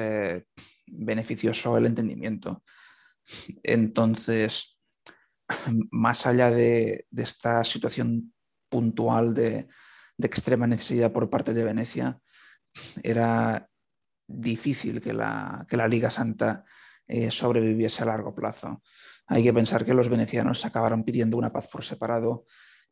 beneficioso 0.86 1.76
el 1.76 1.86
entendimiento. 1.86 2.62
Entonces, 3.62 4.78
más 5.90 6.26
allá 6.26 6.50
de, 6.50 7.06
esta 7.16 7.64
situación 7.64 8.32
puntual 8.68 9.34
de, 9.34 9.68
extrema 10.18 10.66
necesidad 10.66 11.12
por 11.12 11.30
parte 11.30 11.54
de 11.54 11.64
Venecia, 11.64 12.18
era 13.02 13.68
difícil 14.26 15.00
que 15.00 15.12
la, 15.12 15.66
la 15.70 15.88
Liga 15.88 16.10
Santa 16.10 16.64
eh, 17.06 17.30
sobreviviese 17.30 18.02
a 18.02 18.06
largo 18.06 18.34
plazo. 18.34 18.82
Hay 19.26 19.42
que 19.42 19.52
pensar 19.52 19.84
que 19.84 19.94
los 19.94 20.08
venecianos 20.08 20.64
acabaron 20.64 21.04
pidiendo 21.04 21.36
una 21.36 21.52
paz 21.52 21.68
por 21.68 21.84
separado 21.84 22.46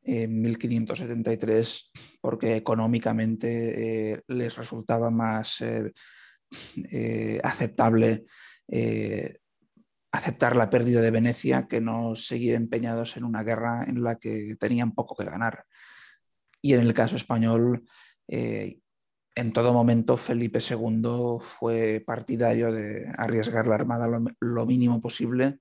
en 0.07 0.41
1573 0.41 1.91
porque 2.21 2.57
económicamente 2.57 4.13
eh, 4.13 4.23
les 4.29 4.57
resultaba 4.57 5.11
más 5.11 5.61
eh, 5.61 7.41
aceptable 7.43 8.25
aceptar 10.17 10.57
la 10.57 10.71
pérdida 10.71 11.01
de 11.01 11.11
Venecia 11.11 11.67
que 11.69 11.81
no 11.81 12.17
seguir 12.17 12.55
empeñados 12.55 13.17
en 13.17 13.25
una 13.25 13.43
guerra 13.43 13.85
en 13.87 14.03
la 14.03 14.17
que 14.17 14.57
tenían 14.59 14.93
poco 14.93 15.15
que 15.15 15.25
ganar. 15.25 15.65
Y 16.63 16.75
en 16.75 16.81
el 16.81 16.95
caso 16.95 17.17
español, 17.17 17.85
eh, 18.29 18.79
en 19.35 19.53
todo 19.53 19.73
momento 19.73 20.17
Felipe 20.17 20.59
II 20.59 21.39
fue 21.41 22.03
partidario 22.05 22.73
de 22.73 23.07
arriesgar 23.19 23.67
la 23.67 23.75
Armada 23.75 24.09
lo, 24.41 24.67
mínimo 24.67 25.01
posible 25.01 25.61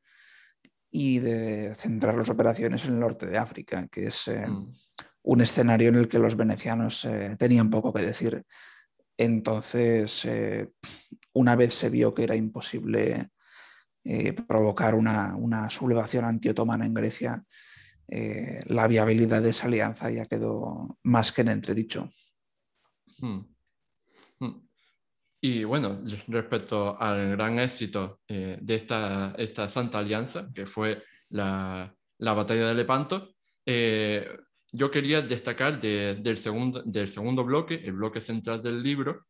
y 0.96 1.20
de 1.20 1.76
centrar 1.76 2.16
las 2.16 2.30
operaciones 2.30 2.86
en 2.86 2.94
el 2.94 3.00
norte 3.00 3.26
de 3.26 3.38
África, 3.38 3.88
que 3.88 4.06
es 4.06 4.28
eh, 4.28 4.48
mm. 4.48 4.74
un 5.24 5.42
escenario 5.42 5.90
en 5.90 5.96
el 5.96 6.08
que 6.08 6.20
los 6.20 6.38
venecianos 6.38 7.04
eh, 7.06 7.36
tenían 7.38 7.70
poco 7.70 7.92
que 7.92 8.04
decir. 8.04 8.44
Entonces, 9.18 10.28
una 11.34 11.56
vez 11.56 11.74
se 11.74 11.90
vio 11.90 12.14
que 12.14 12.24
era 12.24 12.36
imposible 12.36 13.30
eh, 14.08 14.34
provocar 14.34 14.94
una, 14.94 15.36
una 15.36 15.68
sublevación 15.72 16.26
antiotomana 16.26 16.86
en 16.86 16.94
Grecia, 16.94 17.44
eh, 18.08 18.62
la 18.68 18.86
viabilidad 18.86 19.42
de 19.42 19.50
esa 19.50 19.66
alianza 19.66 20.12
ya 20.12 20.28
quedó 20.28 21.00
más 21.02 21.32
que 21.32 21.42
en 21.42 21.48
entredicho. 21.48 22.08
Hmm. 23.18 23.40
Y 25.48 25.64
bueno, 25.64 26.00
respecto 26.28 27.00
al 27.00 27.38
gran 27.38 27.60
éxito 27.60 28.22
eh, 28.28 28.58
de 28.60 28.76
esta, 28.76 29.36
esta 29.38 29.70
Santa 29.70 30.00
Alianza, 30.00 30.50
que 30.52 30.66
fue 30.66 31.04
la, 31.30 31.94
la 32.18 32.34
batalla 32.34 32.68
de 32.70 32.74
Lepanto, 32.74 33.36
yo 34.72 34.90
quería 34.90 35.22
destacar 35.22 35.80
del, 35.80 36.38
segundo, 36.40 36.82
del 36.84 37.10
segundo 37.10 37.44
bloque, 37.44 37.76
el 37.76 37.94
bloque 37.94 38.22
central 38.22 38.60
del 38.62 38.82
libro, 38.82 39.28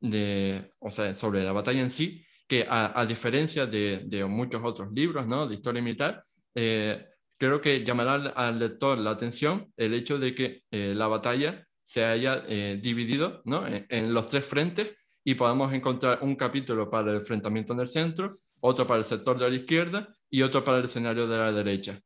de, 0.00 0.72
o 0.78 0.90
sea, 0.90 1.14
sobre 1.14 1.44
la 1.44 1.52
batalla 1.52 1.82
en 1.82 1.90
sí, 1.90 2.24
que 2.46 2.66
a, 2.66 3.04
diferencia 3.04 3.66
de, 3.66 4.04
de, 4.06 4.24
muchos 4.24 4.62
otros 4.64 4.90
libros 4.92 5.26
¿no? 5.26 5.46
de 5.46 5.54
historia 5.54 5.82
militar, 5.82 6.24
eh, 6.54 7.04
creo 7.36 7.60
que 7.60 7.84
llamará 7.84 8.14
al, 8.14 8.58
lector 8.58 8.96
la 8.96 9.10
atención 9.10 9.70
el 9.76 9.92
hecho 9.92 10.18
de 10.18 10.34
que 10.34 10.62
eh, 10.70 10.94
la 10.96 11.08
batalla 11.08 11.66
se 11.84 12.04
haya 12.04 12.42
eh, 12.48 12.78
dividido 12.82 13.42
¿no? 13.44 13.66
en, 13.68 14.14
los 14.14 14.28
tres 14.28 14.46
frentes 14.46 14.94
y 15.28 15.34
podamos 15.34 15.74
encontrar 15.74 16.20
un 16.22 16.36
capítulo 16.36 16.88
para 16.88 17.10
el 17.10 17.18
enfrentamiento 17.18 17.74
en 17.74 17.80
el 17.80 17.88
centro, 17.88 18.38
otro 18.60 18.86
para 18.86 19.00
el 19.00 19.04
sector 19.04 19.38
de 19.38 19.50
la 19.50 19.56
izquierda 19.56 20.08
y 20.30 20.40
otro 20.40 20.64
para 20.64 20.78
el 20.78 20.84
escenario 20.84 21.26
de 21.26 21.36
la 21.36 21.52
derecha. 21.52 22.00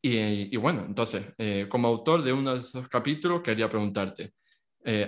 Y, 0.00 0.54
y 0.54 0.56
bueno, 0.56 0.82
entonces, 0.86 1.26
como 1.68 1.88
autor 1.88 2.22
de 2.22 2.32
uno 2.32 2.54
de 2.54 2.60
esos 2.60 2.88
capítulos, 2.88 3.42
quería 3.42 3.68
preguntarte, 3.68 4.32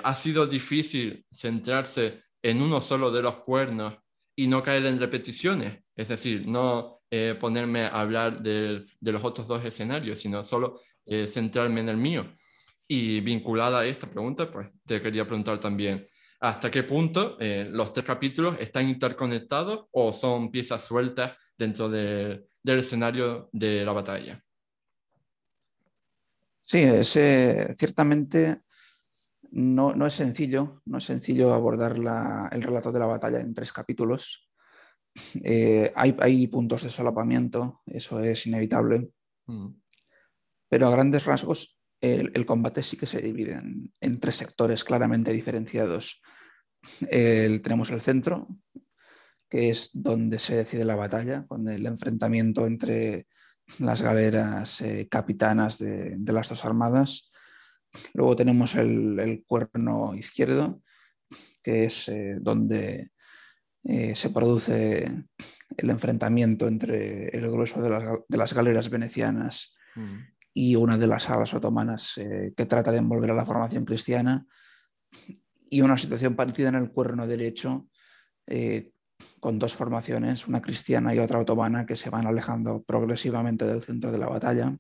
¿ha 0.05 0.15
sido 0.15 0.47
difícil 0.47 1.25
centrarse 1.33 2.23
en 2.43 2.61
uno 2.61 2.83
solo 2.83 3.11
de 3.11 3.23
los 3.23 3.37
cuernos 3.37 3.95
y 4.37 4.47
no 4.47 4.63
caer 4.63 4.85
en 4.85 5.01
repeticiones, 5.01 5.79
es 5.97 6.09
decir, 6.09 6.47
no 6.47 7.01
eh, 7.11 7.35
ponerme 7.41 7.85
a 7.85 8.01
hablar 8.01 8.43
de, 8.43 8.85
los 9.01 9.25
otros 9.25 9.49
dos 9.49 9.65
escenarios, 9.65 10.21
sino 10.21 10.45
solo 10.45 10.81
eh, 11.07 11.27
centrarme 11.27 11.81
en 11.81 11.89
el 11.89 11.97
mío. 11.97 12.31
Y 12.87 13.21
vinculada 13.21 13.81
a 13.81 13.87
esta 13.87 14.07
pregunta, 14.09 14.51
pues 14.51 14.69
te 14.87 15.01
quería 15.01 15.27
preguntar 15.27 15.59
también, 15.59 16.07
¿hasta 16.41 16.71
qué 16.71 16.83
punto 16.83 17.37
eh, 17.41 17.69
los 17.71 17.93
tres 17.93 18.05
capítulos 18.05 18.57
están 18.61 18.89
interconectados 18.89 19.87
o 19.91 20.13
son 20.13 20.51
piezas 20.51 20.83
sueltas 20.83 21.37
dentro 21.57 21.89
del 21.89 22.49
escenario 22.65 23.49
de 23.53 23.85
la 23.85 23.93
batalla? 23.93 24.43
Sí, 26.65 26.85
ciertamente 27.03 28.63
no, 29.51 30.07
es 30.07 30.15
sencillo, 30.15 30.83
no 30.85 30.99
es 30.99 31.05
sencillo 31.05 31.55
abordar 31.55 31.97
el 31.97 32.63
relato 32.63 32.93
de 32.93 32.99
la 32.99 33.07
batalla 33.07 33.41
en 33.41 33.55
tres 33.55 33.73
capítulos. 33.73 34.45
Eh, 35.43 35.93
hay, 35.97 36.47
puntos 36.47 36.85
de 36.85 36.91
solapamiento, 36.91 37.81
eso 37.87 38.21
es 38.21 38.47
inevitable. 38.47 39.11
Mm. 39.47 39.71
Pero 40.69 40.87
a 40.87 40.91
grandes 40.93 41.25
rasgos, 41.25 41.78
el, 42.01 42.47
combate 42.47 42.83
sí 42.83 42.97
que 42.97 43.07
se 43.07 43.21
divide 43.21 43.61
en, 44.01 44.21
tres 44.21 44.37
sectores 44.37 44.85
claramente 44.85 45.33
diferenciados. 45.33 46.23
tenemos 47.11 47.91
el 47.91 48.01
centro, 48.01 48.49
que 49.49 49.71
es 49.71 49.91
donde 49.95 50.39
se 50.39 50.57
decide 50.57 50.85
la 50.85 50.97
batalla, 50.97 51.47
con 51.47 51.69
el 51.69 51.87
enfrentamiento 51.87 52.67
entre 52.67 53.27
las 53.79 54.03
galeras 54.03 54.81
eh, 54.81 55.09
capitanas 55.11 55.79
de, 55.79 56.19
las 56.27 56.49
dos 56.49 56.65
armadas. 56.65 57.31
Luego 58.15 58.37
tenemos 58.37 58.75
el, 58.75 59.45
cuerno 59.47 60.15
izquierdo, 60.15 60.83
que 61.63 61.85
es 61.85 62.09
eh, 62.09 62.37
donde 62.41 63.11
eh, 63.85 64.15
se 64.15 64.31
produce 64.31 65.25
el 65.77 65.91
enfrentamiento 65.91 66.67
entre 66.67 67.29
el 67.29 67.51
grueso 67.51 67.81
de 67.81 68.37
las, 68.37 68.55
galeras 68.55 68.91
venecianas. 68.91 69.77
Y 70.59 70.77
una 70.77 70.99
de 70.99 71.07
las 71.07 71.31
alas 71.31 71.55
otomanas 71.55 72.19
eh, 72.19 72.53
que 72.57 72.67
trata 72.67 72.91
de 72.91 72.99
envolver 72.99 73.31
a 73.31 73.35
la 73.35 73.47
formación 73.47 73.85
cristiana. 73.85 74.47
Y 75.71 75.83
una 75.83 75.99
situación 75.99 76.35
parecida 76.35 76.69
en 76.69 76.77
el 76.77 76.91
cuerno 76.91 77.27
derecho, 77.27 77.89
con 79.41 79.59
dos 79.59 79.75
formaciones, 79.75 80.49
una 80.49 80.63
cristiana 80.63 81.15
y 81.15 81.19
otra 81.19 81.39
otomana, 81.39 81.85
que 81.85 81.97
se 81.97 82.09
van 82.11 82.27
alejando 82.27 82.83
progresivamente 82.83 83.67
del 83.67 83.83
centro 83.83 84.11
de 84.11 84.19
la 84.19 84.29
batalla. 84.29 84.77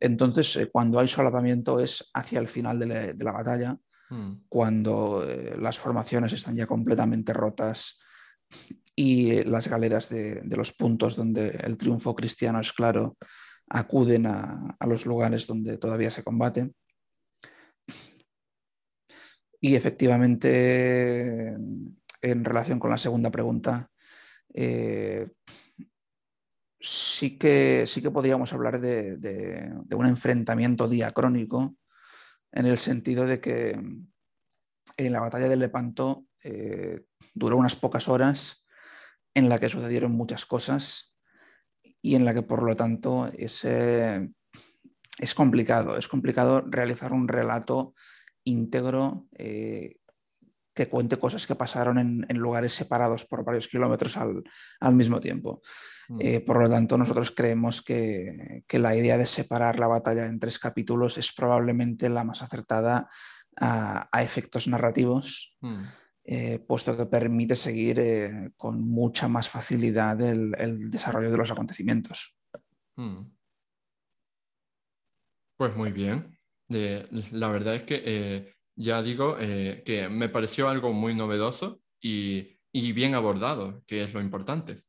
Entonces, 0.00 0.56
eh, 0.56 0.70
cuando 0.70 0.98
hay 0.98 1.08
solapamiento 1.08 1.80
es 1.80 2.10
hacia 2.14 2.38
el 2.40 2.48
final 2.48 2.78
de, 2.78 3.14
la, 3.18 3.32
batalla, 3.32 3.78
hmm. 4.10 4.32
cuando 4.48 5.24
eh, 5.26 5.56
las 5.58 5.78
formaciones 5.78 6.32
están 6.32 6.56
ya 6.56 6.66
completamente 6.66 7.32
rotas 7.32 7.98
y 8.94 9.42
las 9.44 9.68
galeras 9.68 10.08
de, 10.08 10.42
los 10.44 10.72
puntos 10.72 11.16
donde 11.16 11.48
el 11.48 11.76
triunfo 11.76 12.14
cristiano 12.14 12.60
es 12.60 12.72
claro 12.72 13.16
acuden 13.68 14.26
a, 14.26 14.76
los 14.86 15.06
lugares 15.06 15.46
donde 15.46 15.78
todavía 15.78 16.10
se 16.10 16.22
combate. 16.22 16.72
Y 19.60 19.74
efectivamente, 19.74 21.56
en 22.22 22.44
relación 22.44 22.78
con 22.78 22.90
la 22.90 22.98
segunda 22.98 23.30
pregunta, 23.30 23.90
eh, 24.54 25.28
sí 26.80 27.36
que, 27.38 27.84
sí 27.86 28.02
que 28.02 28.10
podríamos 28.10 28.52
hablar 28.52 28.80
de, 28.80 29.72
un 29.90 30.06
enfrentamiento 30.06 30.88
diacrónico 30.88 31.76
en 32.52 32.66
el 32.66 32.78
sentido 32.78 33.26
de 33.26 33.40
que 33.40 33.70
en 34.96 35.12
la 35.12 35.20
batalla 35.20 35.48
de 35.48 35.56
Lepanto 35.56 36.26
eh, 36.42 37.04
duró 37.34 37.56
unas 37.56 37.76
pocas 37.76 38.08
horas 38.08 38.64
en 39.34 39.48
la 39.48 39.58
que 39.58 39.68
sucedieron 39.68 40.12
muchas 40.12 40.46
cosas 40.46 41.15
y 42.06 42.14
en 42.14 42.24
la 42.24 42.32
que 42.32 42.42
por 42.42 42.62
lo 42.62 42.76
tanto 42.76 43.28
es, 43.36 43.64
es 43.64 45.34
complicado, 45.34 45.96
es 45.96 46.06
complicado 46.06 46.62
realizar 46.64 47.12
un 47.12 47.26
relato 47.26 47.94
íntegro 48.44 49.26
eh, 49.36 49.96
que 50.72 50.88
cuente 50.88 51.18
cosas 51.18 51.46
que 51.46 51.56
pasaron 51.56 51.98
en, 51.98 52.38
lugares 52.38 52.74
separados 52.74 53.24
por 53.24 53.44
varios 53.44 53.66
kilómetros 53.66 54.16
al, 54.18 54.94
mismo 54.94 55.18
tiempo. 55.18 55.62
Mm. 56.08 56.18
Eh, 56.20 56.40
por 56.40 56.60
lo 56.60 56.68
tanto, 56.68 56.96
nosotros 56.96 57.32
creemos 57.32 57.82
que, 57.82 58.62
la 58.70 58.94
idea 58.94 59.18
de 59.18 59.26
separar 59.26 59.80
la 59.80 59.88
batalla 59.88 60.26
en 60.26 60.38
tres 60.38 60.60
capítulos 60.60 61.18
es 61.18 61.32
probablemente 61.32 62.08
la 62.08 62.22
más 62.22 62.42
acertada 62.42 63.08
a, 63.56 64.22
efectos 64.22 64.68
narrativos, 64.68 65.56
mm. 65.60 65.84
Eh, 66.26 66.58
puesto 66.58 66.96
que 66.96 67.06
permite 67.06 67.56
seguir 67.56 67.98
eh, 68.00 68.50
con 68.56 68.82
mucha 68.82 69.28
más 69.28 69.48
facilidad 69.48 70.20
el, 70.20 70.90
desarrollo 70.90 71.30
de 71.30 71.36
los 71.36 71.50
acontecimientos. 71.50 72.36
Mm. 72.96 73.22
Pues 75.56 75.74
muy 75.74 75.92
bien. 75.92 76.38
la 76.68 77.48
verdad 77.48 77.76
es 77.76 77.82
que 77.84 78.56
ya 78.76 79.02
digo 79.02 79.36
eh, 79.40 79.82
que 79.84 80.08
me 80.08 80.28
pareció 80.28 80.68
algo 80.68 80.92
muy 80.92 81.14
novedoso 81.14 81.80
y, 82.00 82.52
bien 82.72 83.14
abordado, 83.14 83.82
que 83.86 84.02
es 84.04 84.12
lo 84.12 84.20
importante. 84.20 84.82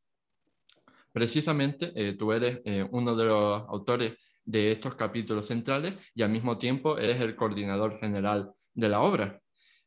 Precisamente, 1.13 1.93
eh, 1.95 2.13
tú 2.13 2.33
eres 2.33 2.61
eh, 2.65 2.85
uno 2.91 3.15
de 3.15 3.25
los 3.25 3.61
autores 3.69 4.17
de 4.43 4.71
estos 4.73 4.95
capítulos 4.95 5.47
centrales 5.47 5.93
y 6.13 6.21
al 6.21 6.29
mismo 6.29 6.57
tiempo 6.57 6.97
eres 6.97 7.19
el 7.21 7.35
coordinador 7.35 7.97
general 7.99 8.51
de 8.73 8.89
la 8.89 9.01
obra. 9.01 9.41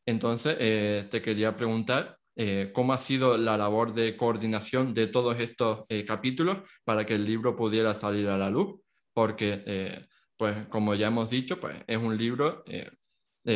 Entonces, 0.05 0.57
eh, 0.59 1.07
te 1.09 1.21
quería 1.21 1.55
preguntar 1.55 2.17
eh, 2.35 2.71
cómo 2.73 2.93
ha 2.93 2.97
sido 2.97 3.37
la 3.37 3.57
labor 3.57 3.93
de 3.93 4.17
coordinación 4.17 4.93
de 4.93 5.07
todos 5.07 5.39
estos 5.39 5.83
eh, 5.89 6.05
capítulos 6.05 6.57
para 6.83 7.05
que 7.05 7.15
el 7.15 7.25
libro 7.25 7.55
pudiera 7.55 7.93
salir 7.93 8.27
a 8.29 8.37
la 8.37 8.49
luz, 8.49 8.79
porque, 9.13 10.07
pues, 10.37 10.67
como 10.67 10.95
ya 10.95 11.07
hemos 11.07 11.29
dicho, 11.29 11.59
pues, 11.59 11.75
es 11.85 11.97
un 11.97 12.17
libro, 12.17 12.63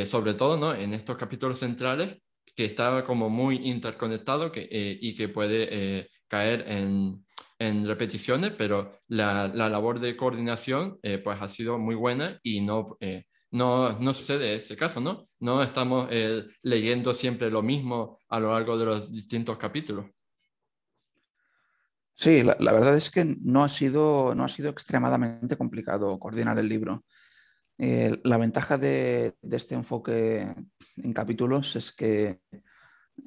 sobre 0.06 0.34
todo 0.34 0.58
¿no? 0.58 0.74
en 0.76 0.94
estos 0.94 1.16
capítulos 1.16 1.60
centrales, 1.60 2.18
que 2.56 2.66
está 2.66 3.04
como 3.06 3.30
muy 3.30 3.56
interconectado 3.68 4.52
que, 4.52 4.68
y 4.70 5.16
que 5.16 5.30
puede 5.30 6.10
caer 6.28 6.66
en, 6.68 7.26
en, 7.58 7.88
repeticiones, 7.88 8.52
pero 8.52 8.92
la, 9.08 9.48
la, 9.48 9.70
labor 9.70 10.02
de 10.02 10.18
coordinación 10.18 11.00
pues 11.24 11.42
ha 11.42 11.48
sido 11.48 11.80
muy 11.80 11.96
buena 11.96 12.38
y 12.44 12.60
no, 12.60 12.98
no, 13.56 13.98
no 14.00 14.14
sucede 14.14 14.56
ese 14.56 14.76
caso, 14.76 15.00
¿no? 15.00 15.28
No 15.40 15.64
estamos 15.64 16.10
eh, 16.12 16.46
leyendo 16.62 17.14
siempre 17.14 17.50
lo 17.50 17.62
mismo 17.62 18.20
a 18.28 18.40
lo 18.42 18.52
largo 18.52 18.78
de 18.78 18.86
los 18.86 19.12
distintos 19.12 19.58
capítulos. 19.58 20.08
Sí, 22.16 22.44
la, 22.44 22.74
verdad 22.74 22.96
es 22.98 23.10
que 23.10 23.24
no 23.42 23.64
ha, 23.64 23.70
sido, 23.70 24.36
no 24.36 24.44
ha 24.44 24.50
sido 24.50 24.70
extremadamente 24.70 25.56
complicado 25.56 26.20
coordinar 26.20 26.60
el 26.60 26.68
libro. 26.68 27.06
Eh, 27.78 28.20
la 28.26 28.38
ventaja 28.38 28.78
de, 28.78 29.36
este 29.50 29.76
enfoque 29.76 30.54
en 30.98 31.14
capítulos 31.14 31.78
es 31.78 31.94
que 31.94 32.40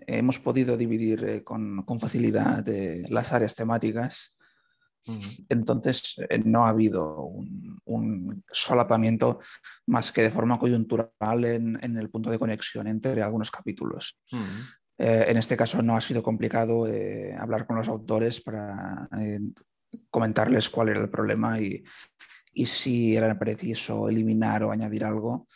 hemos 0.07 0.39
podido 0.39 0.77
dividir 0.77 1.25
eh, 1.25 1.45
con, 1.45 1.85
con, 1.85 2.01
facilidad 2.01 2.67
las 3.09 3.33
áreas 3.33 3.55
temáticas 3.55 4.38
entonces, 5.49 6.17
eh, 6.29 6.39
no 6.45 6.67
ha 6.67 6.71
habido 6.71 7.23
un, 7.85 8.45
solapamiento 8.51 9.41
más 9.87 10.13
que 10.13 10.23
de 10.23 10.31
forma 10.31 10.59
coyuntural 10.59 11.45
en, 11.45 11.97
el 11.97 12.11
punto 12.11 12.31
de 12.31 12.39
conexión 12.39 12.87
entre 12.87 13.23
algunos 13.23 13.51
capítulos. 13.51 14.19
Eh, 14.99 15.27
en 15.29 15.37
este 15.37 15.57
caso 15.57 15.83
no 15.83 15.97
ha 15.97 16.01
sido 16.01 16.23
complicado 16.23 16.87
eh, 16.87 17.35
hablar 17.39 17.67
con 17.67 17.77
los 17.77 17.89
autores 17.89 18.41
para 18.41 19.09
comentarles 20.11 20.69
cuál 20.69 20.91
era 20.91 21.01
el 21.01 21.11
problema 21.11 21.61
y, 21.61 21.85
si 22.67 23.17
era 23.17 23.39
preciso 23.39 24.09
eliminar 24.09 24.65
o 24.65 24.73
añadir 24.73 25.05
algo. 25.05 25.47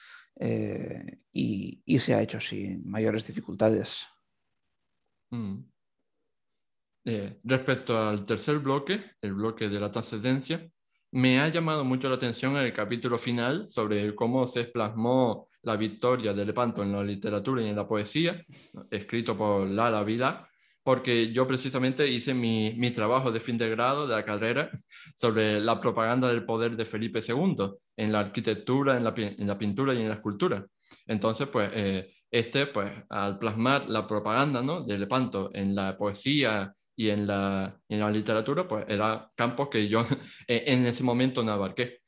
Y, 1.32 1.98
se 1.98 2.14
ha 2.14 2.22
hecho 2.22 2.40
sin 2.40 2.88
mayores 2.88 3.26
dificultades. 3.26 4.06
Eh, 7.04 7.38
respecto 7.42 7.98
al 7.98 8.24
tercer 8.24 8.58
bloque, 8.60 9.02
el 9.20 9.34
bloque 9.34 9.68
de 9.68 9.80
la 9.80 9.90
trascendencia, 9.90 10.68
me 11.10 11.40
ha 11.40 11.48
llamado 11.48 11.84
mucho 11.84 12.08
la 12.08 12.14
atención 12.14 12.56
el 12.56 12.72
capítulo 12.72 13.18
final 13.18 13.68
sobre 13.68 14.14
cómo 14.14 14.46
se 14.46 14.64
plasmó 14.64 15.48
la 15.62 15.76
victoria 15.76 16.32
de 16.32 16.44
Lepanto 16.44 16.82
en 16.82 16.92
la 16.92 17.02
literatura 17.02 17.62
y 17.62 17.66
en 17.66 17.76
la 17.76 17.86
poesía, 17.86 18.44
escrito 18.90 19.36
por 19.36 19.68
Lara 19.68 20.02
Vila, 20.04 20.48
porque 20.82 21.32
yo 21.32 21.46
precisamente 21.46 22.08
hice 22.08 22.34
mi, 22.34 22.74
mi, 22.76 22.90
trabajo 22.90 23.30
de 23.30 23.40
fin 23.40 23.58
de 23.58 23.68
grado 23.68 24.06
de 24.06 24.14
la 24.14 24.24
carrera 24.24 24.70
sobre 25.16 25.60
la 25.60 25.80
propaganda 25.80 26.28
del 26.28 26.44
poder 26.44 26.76
de 26.76 26.84
Felipe 26.84 27.20
II 27.26 27.56
en 27.96 28.12
la 28.12 28.20
arquitectura, 28.20 28.96
en 28.96 29.04
la, 29.04 29.14
en 29.16 29.46
la 29.46 29.58
pintura 29.58 29.94
y 29.94 30.00
en 30.00 30.08
la 30.08 30.14
escultura. 30.14 30.66
Entonces, 31.06 31.46
pues, 31.48 31.70
eh, 31.74 32.12
este, 32.30 32.66
pues, 32.66 32.90
al 33.10 33.38
plasmar 33.38 33.88
la 33.88 34.06
propaganda 34.06 34.62
¿no? 34.62 34.82
de 34.82 34.98
Lepanto 34.98 35.50
en 35.52 35.74
la 35.74 35.96
poesía 35.96 36.72
y 36.94 37.08
en 37.10 37.26
la, 37.26 37.80
en 37.88 38.00
la 38.00 38.10
literatura, 38.10 38.68
pues 38.68 38.84
era 38.88 39.30
campos 39.34 39.68
que 39.68 39.88
yo 39.88 40.04
en 40.46 40.86
ese 40.86 41.02
momento 41.02 41.42
no 41.42 41.52
abarqué. 41.52 42.02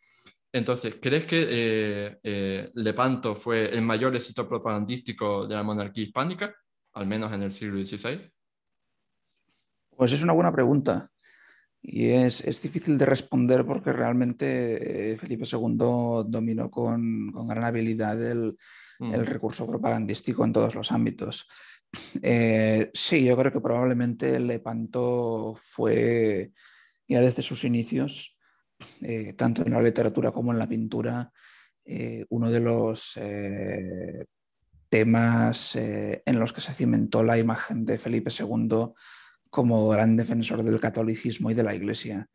Entonces, 0.55 0.99
¿crees 1.03 1.27
que 1.27 1.47
eh, 1.51 2.19
eh, 2.23 2.71
Lepanto 2.75 3.35
fue 3.35 3.77
el 3.77 3.83
mayor 3.83 4.15
éxito 4.15 4.47
propagandístico 4.49 5.49
de 5.49 5.57
la 5.57 5.65
monarquía 5.65 6.05
hispánica, 6.05 6.55
al 6.93 7.09
menos 7.09 7.33
en 7.33 7.43
el 7.43 7.53
siglo 7.53 7.85
XVI? 7.85 8.31
Pues 9.97 10.13
es 10.13 10.23
una 10.23 10.33
buena 10.33 10.53
pregunta. 10.53 11.11
Y 11.83 12.07
es, 12.07 12.41
es 12.43 12.63
difícil 12.63 12.97
de 12.97 13.05
responder 13.05 13.67
porque 13.67 13.93
realmente 13.93 15.13
eh, 15.13 15.19
Felipe 15.19 15.45
II 15.45 16.25
dominó 16.29 16.71
con, 16.71 17.33
con 17.33 17.49
gran 17.49 17.65
habilidad 17.65 18.25
el, 18.25 18.57
el, 19.01 19.21
mm. 19.21 19.25
recurso 19.25 19.67
propagandístico 19.67 20.45
en 20.45 20.53
todos 20.53 20.77
los 20.77 20.93
ámbitos. 20.93 21.49
Eh, 22.23 22.91
sí, 22.93 23.25
yo 23.25 23.37
creo 23.37 23.53
que 23.53 23.61
probablemente 23.61 24.39
Lepanto 24.39 25.55
fue, 25.57 26.53
ya 27.09 27.21
desde 27.21 27.43
sus 27.43 27.65
inicios, 27.65 28.37
eh, 29.03 29.35
tanto 29.35 29.63
en 29.63 29.73
la 29.73 29.83
literatura 29.83 30.33
como 30.33 30.53
en 30.53 30.59
la 30.59 30.69
pintura, 30.69 31.33
eh, 31.85 32.25
uno 32.31 32.51
de 32.51 32.61
los 32.61 33.19
temas 34.89 35.77
en 35.77 36.39
los 36.39 36.53
que 36.53 36.61
se 36.61 36.73
cimentó 36.73 37.23
la 37.25 37.39
imagen 37.39 37.85
de 37.85 37.99
Felipe 37.99 38.31
II 38.31 38.93
como 39.51 39.89
gran 39.89 40.17
defensor 40.17 40.63
del 40.63 40.81
catolicismo 40.81 41.51
y 41.51 41.55
de 41.55 41.63
la 41.63 41.75
Iglesia. 41.75 42.29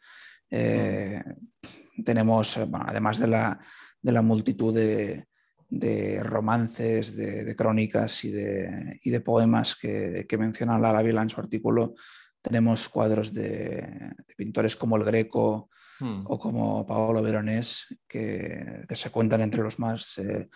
Mm. 0.52 2.04
Tenemos, 2.04 2.58
además 2.58 3.20
de 3.20 3.28
la, 3.28 3.60
de 4.02 4.12
la 4.12 4.22
multitud 4.22 4.74
de, 4.74 5.29
de 5.70 6.24
romances, 6.24 7.16
de, 7.16 7.56
crónicas 7.56 8.26
y 8.26 8.32
de, 8.32 9.22
poemas 9.24 9.76
que, 9.76 10.26
menciona 10.38 10.80
Lara 10.80 11.04
Vila 11.04 11.22
en 11.22 11.30
su 11.30 11.40
artículo, 11.40 11.94
tenemos 12.42 12.90
cuadros 12.90 13.34
de, 13.34 14.14
pintores 14.36 14.76
como 14.76 14.98
el 14.98 15.04
Greco 15.04 15.70
hmm. 16.00 16.24
o 16.26 16.40
como 16.40 16.86
Paolo 16.86 17.22
Veronés, 17.22 17.88
que, 18.08 18.86
se 18.90 19.12
cuentan 19.12 19.42
entre 19.42 19.62
los 19.62 19.78
más 19.78 20.18
eh, 20.18 20.50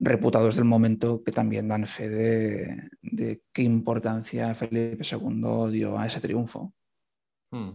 reputados 0.00 0.56
del 0.56 0.64
momento, 0.64 1.22
que 1.22 1.30
también 1.30 1.68
dan 1.68 1.86
fe 1.86 2.08
de, 2.08 3.42
qué 3.52 3.62
importancia 3.62 4.54
Felipe 4.54 5.04
II 5.04 5.70
dio 5.70 5.98
a 5.98 6.06
ese 6.06 6.20
triunfo. 6.20 6.74
Hmm. 7.50 7.70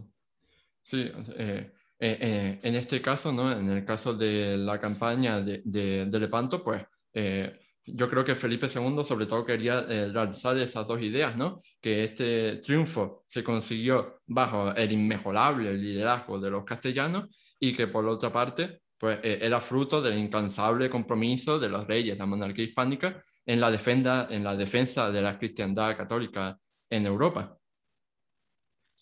Sí, 0.81 1.09
eh, 1.37 1.71
eh, 1.97 2.17
eh, 2.19 2.59
en 2.61 2.75
este 2.75 3.01
caso, 3.01 3.31
¿no? 3.31 3.51
en 3.51 3.69
el 3.69 3.85
caso 3.85 4.13
de 4.13 4.57
la 4.57 4.79
campaña 4.79 5.41
de, 5.41 5.61
de, 5.63 6.19
Lepanto, 6.19 6.61
pues 6.61 6.83
eh, 7.13 7.57
yo 7.85 8.09
creo 8.09 8.25
que 8.25 8.35
Felipe 8.35 8.67
II 8.67 9.05
sobre 9.05 9.25
todo 9.25 9.45
quería 9.45 9.81
realizar 9.81 10.57
esas 10.57 10.85
dos 10.85 11.01
ideas, 11.01 11.37
¿no? 11.37 11.57
que 11.79 12.03
este 12.03 12.57
triunfo 12.57 13.23
se 13.27 13.43
consiguió 13.43 14.19
bajo 14.25 14.73
el 14.75 14.91
inmejorable 14.91 15.73
liderazgo 15.75 16.39
de 16.39 16.49
los 16.49 16.65
castellanos 16.65 17.29
y 17.59 17.73
que 17.73 17.87
por 17.87 18.05
otra 18.07 18.31
parte 18.31 18.81
pues, 18.97 19.19
era 19.23 19.61
fruto 19.61 20.01
del 20.01 20.17
incansable 20.17 20.89
compromiso 20.89 21.59
de 21.59 21.69
los 21.69 21.87
reyes 21.87 22.15
de 22.15 22.19
la 22.19 22.25
monarquía 22.25 22.65
hispánica 22.65 23.21
en 23.45 23.61
la, 23.61 23.71
defensa, 23.71 24.27
en 24.29 24.43
la 24.43 24.55
defensa 24.55 25.11
de 25.11 25.21
la 25.21 25.37
cristiandad 25.37 25.95
católica 25.95 26.59
en 26.89 27.05
Europa. 27.05 27.57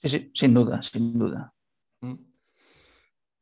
Sí, 0.04 0.10
sí, 0.10 0.32
sin 0.36 0.54
duda, 0.54 0.82
sin 0.82 1.18
duda. 1.18 1.54
Mm. 2.02 2.33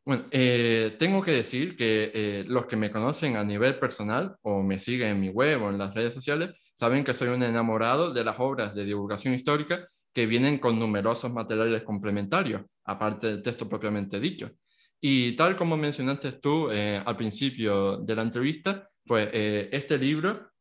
Bueno, 0.04 0.26
eh, 0.32 0.96
tengo 0.98 1.22
que 1.22 1.32
decir 1.32 1.76
que 1.76 2.12
eh, 2.14 2.44
los 2.48 2.66
que 2.66 2.76
me 2.76 2.90
conocen 2.92 3.36
a 3.38 3.44
nivel 3.44 3.78
personal 3.78 4.36
o 4.42 4.64
me 4.64 4.80
siguen 4.80 5.10
en 5.10 5.20
mi 5.22 5.30
web 5.30 5.62
o 5.62 5.70
en 5.70 5.78
las 5.78 5.94
redes 5.94 6.14
sociales 6.16 6.72
saben 6.74 7.04
que 7.04 7.14
soy 7.14 7.28
un 7.30 7.44
enamorado 7.44 8.12
de 8.12 8.24
las 8.24 8.40
obras 8.40 8.74
de 8.74 8.84
divulgación 8.86 9.36
histórica 9.36 9.84
que 10.12 10.26
vienen 10.26 10.58
con 10.58 10.80
numerosos 10.80 11.32
materiales 11.32 11.84
complementarios, 11.84 12.64
aparte 12.84 13.28
del 13.28 13.42
texto 13.44 13.70
propiamente 13.70 14.20
dicho. 14.20 14.50
Y 15.00 15.34
tal 15.36 15.56
como 15.56 15.78
mencionaste 15.78 16.32
tú 16.34 16.72
eh, 16.72 17.02
al 17.06 17.16
principio 17.16 17.98
de 17.98 18.16
la 18.16 18.24
entrevista, 18.24 18.88
pues 19.06 19.30
este 19.34 19.98
libro, 19.98 20.52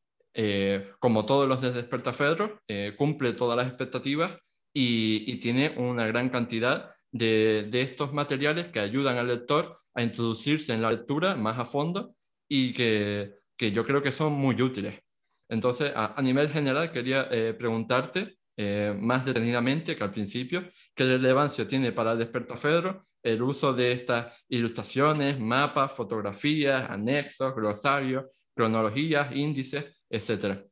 como 0.98 1.26
todos 1.26 1.46
los 1.48 1.60
de 1.60 1.72
Despertafedro, 1.72 2.60
cumple 2.96 3.32
todas 3.34 3.56
las 3.56 3.68
expectativas 3.68 4.36
y, 4.72 5.24
y 5.30 5.38
tiene 5.38 5.74
una 5.76 6.06
gran 6.06 6.30
cantidad 6.30 6.90
de, 7.12 7.68
estos 7.72 8.12
materiales 8.12 8.68
que 8.68 8.80
ayudan 8.80 9.18
al 9.18 9.28
lector 9.28 9.76
a 9.94 10.02
introducirse 10.02 10.72
en 10.72 10.82
la 10.82 10.90
lectura 10.90 11.34
más 11.36 11.58
a 11.58 11.64
fondo 11.64 12.14
y 12.48 12.72
que, 12.72 13.38
yo 13.58 13.84
creo 13.84 14.02
que 14.02 14.12
son 14.12 14.32
muy 14.32 14.60
útiles. 14.60 15.00
Entonces, 15.48 15.92
a, 15.94 16.20
nivel 16.22 16.50
general, 16.50 16.90
quería 16.92 17.28
eh, 17.30 17.54
preguntarte 17.54 18.36
eh, 18.56 18.96
más 18.98 19.24
detenidamente 19.24 19.96
que 19.96 20.04
al 20.04 20.12
principio, 20.12 20.64
¿qué 20.94 21.04
relevancia 21.04 21.66
tiene 21.66 21.92
para 21.92 22.12
el 22.12 22.18
Despertafedro 22.18 23.06
el 23.22 23.42
uso 23.42 23.72
de 23.72 23.92
estas 23.92 24.44
ilustraciones, 24.48 25.38
mapas, 25.38 25.92
fotografías, 25.92 26.88
anexos, 26.88 27.54
glosarios, 27.54 28.24
cronologías, 28.54 29.34
índices, 29.34 29.84
etcétera? 30.08 30.64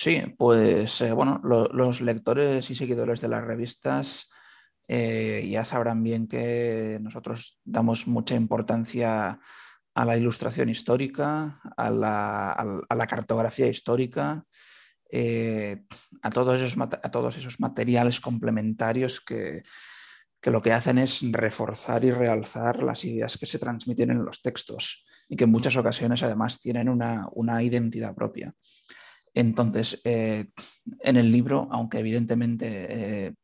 Sí, 0.00 0.22
pues 0.38 1.00
eh, 1.00 1.12
bueno, 1.12 1.40
los 1.42 2.00
lectores 2.00 2.70
y 2.70 2.76
seguidores 2.76 3.20
de 3.20 3.26
las 3.26 3.42
revistas 3.42 4.30
eh, 4.86 5.44
ya 5.50 5.64
sabrán 5.64 6.04
bien 6.04 6.28
que 6.28 6.98
nosotros 7.00 7.60
damos 7.64 8.06
mucha 8.06 8.36
importancia 8.36 9.40
a 9.94 10.04
la 10.04 10.16
ilustración 10.16 10.68
histórica, 10.68 11.60
a 11.76 11.90
la, 11.90 13.06
cartografía 13.08 13.66
histórica, 13.66 14.44
eh, 15.10 15.82
a, 16.22 16.30
todos 16.30 16.60
esos, 16.60 16.80
a 16.80 17.10
todos 17.10 17.36
esos 17.36 17.58
materiales 17.58 18.20
complementarios 18.20 19.20
que, 19.20 19.64
que 20.40 20.50
lo 20.50 20.62
que 20.62 20.72
hacen 20.72 20.98
es 20.98 21.20
reforzar 21.32 22.04
y 22.04 22.12
realzar 22.12 22.82
las 22.82 23.04
ideas 23.04 23.36
que 23.36 23.46
se 23.46 23.58
transmiten 23.58 24.10
en 24.10 24.24
los 24.24 24.40
textos 24.42 25.06
y 25.28 25.36
que 25.36 25.44
en 25.44 25.50
muchas 25.50 25.76
ocasiones 25.76 26.22
además 26.22 26.60
tienen 26.60 26.88
una, 26.88 27.62
identidad 27.62 28.14
propia. 28.14 28.54
Entonces, 29.34 30.00
eh, 30.04 30.46
en 31.00 31.16
el 31.16 31.30
libro, 31.30 31.68
aunque 31.70 31.98
evidentemente 31.98 32.66
eh, 33.26 33.34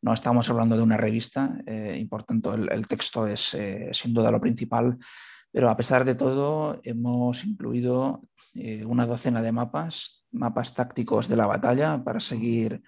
no 0.00 0.12
estamos 0.12 0.48
hablando 0.50 0.76
de 0.76 0.82
una 0.82 0.96
revista 0.96 1.58
eh, 1.66 1.98
y 2.00 2.04
por 2.06 2.24
tanto 2.24 2.54
el, 2.54 2.86
texto 2.86 3.26
es 3.26 3.56
sin 3.92 4.14
duda 4.14 4.30
lo 4.30 4.40
principal, 4.40 4.98
pero 5.50 5.70
a 5.70 5.76
pesar 5.76 6.04
de 6.04 6.14
todo 6.14 6.80
hemos 6.82 7.44
incluido 7.44 8.22
una 8.84 9.06
docena 9.06 9.42
de 9.42 9.52
mapas, 9.52 10.26
mapas 10.32 10.74
tácticos 10.74 11.28
de 11.28 11.36
la 11.36 11.46
batalla 11.46 12.02
para 12.02 12.20
seguir 12.20 12.82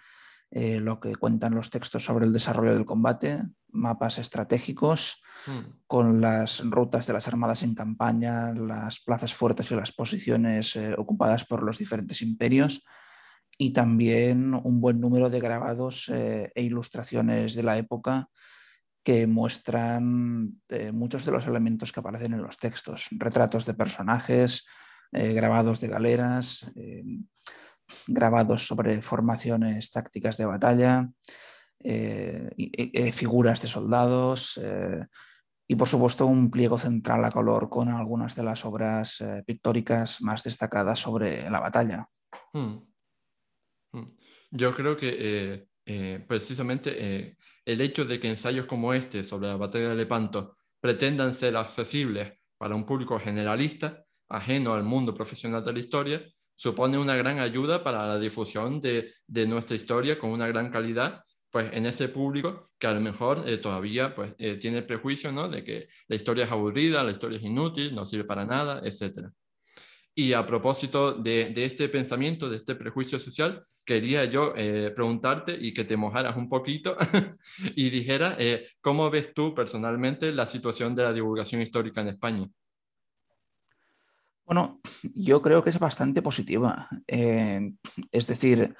eh, 0.57 0.79
lo 0.79 1.01
que 1.01 1.17
cuentan 1.17 1.57
los 1.57 1.69
textos 1.69 2.05
sobre 2.05 2.27
el 2.27 2.33
desarrollo 2.33 2.75
del 2.75 2.87
combate, 2.87 3.43
mapas 3.73 4.19
estratégicos 4.19 5.21
hmm. 5.49 5.83
con 5.89 6.21
las 6.21 6.65
rutas 6.65 7.09
de 7.09 7.13
las 7.13 7.27
armadas 7.27 7.65
en 7.65 7.75
campaña, 7.75 8.53
las 8.53 9.01
plazas 9.01 9.35
fuertes 9.35 9.73
y 9.73 9.75
las 9.75 9.91
posiciones 9.91 10.77
eh, 10.77 10.95
ocupadas 10.97 11.45
por 11.45 11.65
los 11.65 11.79
diferentes 11.79 12.23
imperios 12.23 12.85
y 13.59 13.73
también 13.73 14.55
un 14.55 14.81
buen 14.81 15.01
número 15.01 15.29
de 15.29 15.41
grabados 15.41 16.09
eh, 16.15 16.53
e 16.55 16.63
ilustraciones 16.63 17.57
de 17.57 17.63
la 17.65 17.77
época 17.77 18.29
que 19.03 19.27
muestran 19.27 20.61
muchos 20.93 21.25
de 21.27 21.33
los 21.33 21.49
elementos 21.49 21.91
que 21.91 22.01
aparecen 22.01 22.33
en 22.33 22.43
los 22.43 22.57
textos, 22.57 23.09
retratos 23.11 23.67
de 23.67 23.75
personajes, 23.75 24.65
grabados 25.13 25.79
de 25.81 25.89
galeras, 25.89 26.65
grabados 28.07 28.67
sobre 28.67 29.01
formaciones 29.03 29.91
tácticas 29.91 30.37
de 30.37 30.47
batalla, 30.47 31.09
eh, 31.87 32.51
eh, 32.57 33.13
figuras 33.13 33.61
de 33.61 33.69
soldados 33.69 34.59
eh, 34.63 35.07
y 35.69 35.77
por 35.77 35.87
supuesto 35.87 36.25
un 36.25 36.51
pliego 36.51 36.79
central 36.79 37.25
a 37.25 37.31
color 37.31 37.69
con 37.69 37.91
algunas 37.91 38.35
de 38.35 38.43
las 38.43 38.65
obras 38.65 39.23
pictóricas 39.47 40.23
más 40.23 40.43
destacadas 40.43 40.99
sobre 40.99 41.49
la 41.51 41.61
batalla. 41.61 42.09
Hmm. 42.53 42.79
Hmm. 43.93 44.17
Yo 44.51 44.75
creo 44.75 44.97
que 44.97 45.69
precisamente 46.27 47.37
el 47.65 47.81
hecho 47.81 48.05
de 48.05 48.19
que 48.19 48.29
ensayos 48.29 48.67
como 48.67 48.95
este 48.95 49.25
sobre 49.25 49.49
la 49.49 49.57
batalla 49.57 49.91
de 49.91 49.97
Lepanto 49.97 50.57
pretendan 50.81 51.35
ser 51.35 51.57
accesibles 51.57 52.33
para 52.57 52.75
un 52.75 52.85
público 52.85 53.19
generalista, 53.19 54.05
ajeno 54.29 54.75
al 54.75 54.85
mundo 54.85 55.15
profesional 55.15 55.65
de 55.65 55.73
la 55.73 55.79
historia, 55.81 56.23
supone 56.57 56.99
una 56.99 57.17
gran 57.17 57.39
ayuda 57.39 57.83
para 57.83 58.07
la 58.07 58.19
difusión 58.19 58.81
de, 58.81 59.13
nuestra 59.47 59.77
historia 59.77 60.19
con 60.19 60.31
una 60.31 60.47
gran 60.47 60.71
calidad, 60.71 61.23
pues 61.51 61.73
en 61.73 61.87
ese 61.87 62.09
público 62.09 62.71
que 62.79 62.87
a 62.87 62.93
lo 62.95 63.01
mejor 63.01 63.45
eh, 63.47 63.59
todavía 63.59 64.15
pues, 64.15 64.35
eh, 64.39 64.57
tiene 64.57 64.79
el 64.79 64.87
prejuicio 64.87 65.31
¿no? 65.33 65.49
de 65.49 65.63
que 65.65 65.89
la 66.09 66.17
historia 66.17 66.45
es 66.45 66.53
aburrida, 66.53 67.05
la 67.05 67.13
historia 67.13 67.39
es 67.39 67.45
inútil, 67.45 67.95
no 67.95 68.07
sirve 68.07 68.25
para 68.25 68.45
nada, 68.45 68.81
etc. 68.85 69.29
Y 70.17 70.33
a 70.33 70.47
propósito 70.47 71.13
de, 71.13 71.53
este 71.57 71.89
pensamiento, 71.89 72.49
de 72.49 72.57
este 72.57 72.75
prejuicio 72.77 73.19
social, 73.19 73.63
quería 73.85 74.25
yo 74.25 74.53
eh, 74.57 74.93
preguntarte 74.95 75.57
y 75.61 75.75
que 75.75 75.85
te 75.85 75.97
mojaras 75.97 76.37
un 76.37 76.49
poquito 76.49 76.97
y 77.77 77.91
dijeras 77.91 78.37
cómo 78.81 79.11
ves 79.11 79.35
tú 79.35 79.55
personalmente 79.55 80.33
la 80.33 80.47
situación 80.47 80.95
de 80.95 81.03
la 81.03 81.13
divulgación 81.13 81.63
histórica 81.63 82.01
en 82.01 82.09
España. 82.09 82.49
Bueno, 84.45 84.81
yo 85.15 85.41
creo 85.41 85.65
que 85.65 85.71
es 85.71 85.79
bastante 85.79 86.21
positiva. 86.23 86.89
Eh, 87.07 87.73
es 88.11 88.27
decir, 88.27 88.75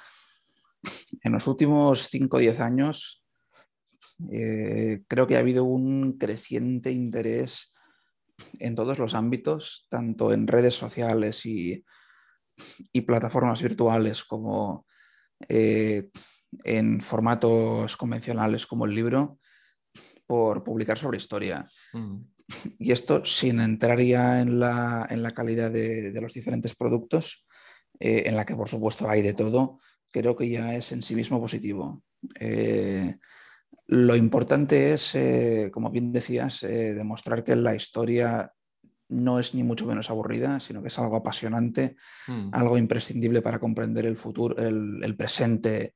en 1.21 1.31
los 1.31 1.47
últimos 1.47 2.07
5 2.09 2.37
o 2.37 2.39
10 2.39 2.59
años 2.59 3.25
eh, 4.31 5.03
creo 5.07 5.27
que 5.27 5.35
ha 5.35 5.39
habido 5.39 5.63
un 5.63 6.17
creciente 6.17 6.91
interés 6.91 7.73
en 8.59 8.75
todos 8.75 8.99
los 8.99 9.15
ámbitos, 9.15 9.87
tanto 9.89 10.33
en 10.33 10.47
redes 10.47 10.75
sociales 10.75 11.45
y, 11.45 11.83
plataformas 13.05 13.61
virtuales 13.61 14.23
como 14.23 14.85
eh, 15.49 16.09
en 16.63 17.01
formatos 17.01 17.97
convencionales 17.97 18.65
como 18.65 18.85
el 18.85 18.95
libro, 18.95 19.39
por 20.25 20.63
publicar 20.63 20.97
sobre 20.97 21.17
historia. 21.17 21.67
Mm. 21.91 22.21
Y 22.79 22.91
esto 22.91 23.25
sin 23.25 23.59
entrar 23.59 23.99
ya 24.01 24.39
en 24.39 24.59
la, 24.59 25.33
calidad 25.35 25.71
de, 25.71 26.11
los 26.21 26.33
diferentes 26.33 26.75
productos, 26.75 27.45
eh, 27.99 28.23
en 28.25 28.35
la 28.35 28.45
que 28.45 28.55
por 28.55 28.67
supuesto 28.67 29.09
hay 29.09 29.21
de 29.21 29.33
todo, 29.33 29.79
creo 30.11 30.35
que 30.35 30.49
ya 30.49 30.75
es 30.75 30.91
en 30.91 31.01
sí 31.01 31.15
mismo 31.15 31.39
positivo. 31.39 32.03
Eh, 32.39 33.17
lo 33.87 34.15
importante 34.15 34.93
es, 34.93 35.15
eh, 35.15 35.69
como 35.73 35.89
bien 35.91 36.11
decías, 36.11 36.61
demostrar 36.61 37.43
que 37.43 37.55
la 37.55 37.75
historia 37.75 38.51
no 39.09 39.39
es 39.39 39.53
ni 39.53 39.63
mucho 39.63 39.85
menos 39.85 40.09
aburrida, 40.09 40.59
sino 40.59 40.81
que 40.81 40.87
es 40.87 40.99
algo 40.99 41.15
apasionante, 41.15 41.95
hmm. 42.27 42.49
algo 42.51 42.77
imprescindible 42.77 43.41
para 43.41 43.59
comprender 43.59 44.05
el 44.05 44.17
futuro, 44.17 44.57
el, 44.57 45.15
presente 45.15 45.93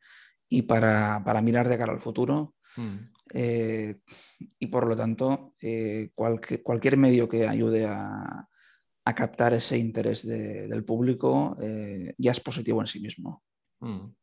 y 0.48 0.64
para, 0.64 1.24
para, 1.24 1.42
mirar 1.42 1.68
de 1.68 1.78
cara 1.78 1.94
al 1.94 2.00
futuro. 2.00 2.56
Hmm. 2.76 2.98
Eh, 3.34 4.00
y 4.58 4.68
por 4.68 4.88
lo 4.88 4.96
tanto, 4.96 5.56
eh, 5.62 6.12
cualquier 6.14 6.98
medio 6.98 7.28
que 7.28 7.48
ayude 7.48 7.86
a, 7.86 8.46
captar 9.16 9.56
ese 9.56 9.76
interés 9.76 10.24
del 10.28 10.86
público 10.86 11.58
eh, 11.60 12.14
ya 12.20 12.30
es 12.30 12.40
positivo 12.40 12.80
en 12.80 12.86
sí 12.86 13.00
mismo. 13.00 13.42
Hmm. 13.80 14.14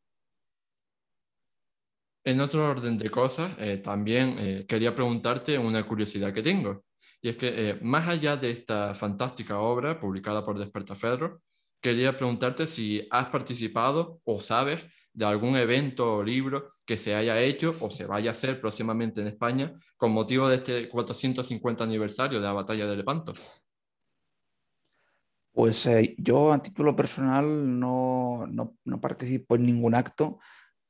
En 2.23 2.39
otro 2.39 2.69
orden 2.69 2.97
de 2.97 3.09
cosas, 3.09 3.51
también 3.83 4.65
quería 4.65 4.95
preguntarte 4.95 5.57
una 5.57 5.85
curiosidad 5.85 6.33
que 6.33 6.41
tengo. 6.41 6.85
Y 7.21 7.27
es 7.27 7.35
que 7.35 7.77
más 7.81 8.07
allá 8.07 8.37
de 8.37 8.51
esta 8.51 8.95
fantástica 8.95 9.59
obra 9.59 9.99
publicada 9.99 10.45
por 10.45 10.57
Despertaferro, 10.57 11.41
quería 11.81 12.15
preguntarte 12.15 12.65
si 12.65 13.05
has 13.11 13.27
participado 13.27 14.21
o 14.23 14.39
sabes 14.39 14.85
de 15.11 15.25
algún 15.25 15.57
evento 15.57 16.15
o 16.15 16.23
libro 16.23 16.76
que 16.87 16.97
se 16.97 17.13
haya 17.13 17.39
hecho 17.41 17.75
o 17.81 17.91
se 17.91 18.05
vaya 18.05 18.31
a 18.31 18.33
hacer 18.33 18.61
próximamente 18.61 19.21
en 19.21 19.27
España 19.27 19.73
con 19.97 20.11
motivo 20.11 20.47
de 20.47 20.55
este 20.55 20.89
450 20.89 21.83
aniversario 21.83 22.39
de 22.39 22.45
la 22.45 22.53
batalla 22.53 22.87
de 22.87 22.95
Lepanto? 22.95 23.33
Pues 25.51 25.85
eh, 25.87 26.15
yo 26.17 26.53
a 26.53 26.63
título 26.63 26.95
personal 26.95 27.79
no, 27.79 28.47
no, 28.47 29.01
participo 29.01 29.55
en 29.55 29.65
ningún 29.65 29.95
acto, 29.95 30.39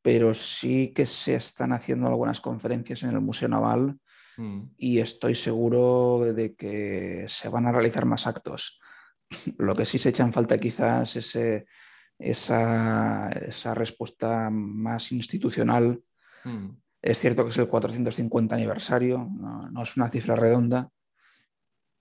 pero 0.01 0.33
sí 0.35 0.93
que 0.93 1.07
se 1.07 1.35
están 1.35 1.73
haciendo 1.73 2.07
algunas 2.07 2.41
conferencias 2.41 3.01
en 3.01 3.09
el 3.09 3.21
Museo 3.21 3.47
Naval 3.47 3.97
mm. 4.37 4.61
y 4.77 4.99
estoy 4.99 5.33
seguro 5.33 6.31
de 6.31 6.55
que 6.55 7.25
se 7.27 7.49
van 7.49 7.65
a 7.65 7.71
realizar 7.71 8.05
más 8.05 8.27
actos. 8.27 8.79
Lo 9.57 9.75
que 9.75 9.85
sí 9.85 9.97
se 9.97 10.09
echa 10.09 10.23
en 10.23 10.33
falta 10.33 10.59
quizás 10.59 11.15
es 11.15 11.35
ese 12.19 12.55
esa, 13.41 13.73
respuesta 13.73 14.49
más 14.49 15.11
institucional. 15.11 16.01
Hmm. 16.43 16.69
Es 17.01 17.19
cierto 17.19 17.43
que 17.43 17.51
es 17.51 17.57
el 17.57 17.67
450 17.67 18.55
aniversario, 18.55 19.29
no, 19.29 19.81
es 19.81 19.97
una 19.97 20.09
cifra 20.09 20.35
redonda, 20.35 20.89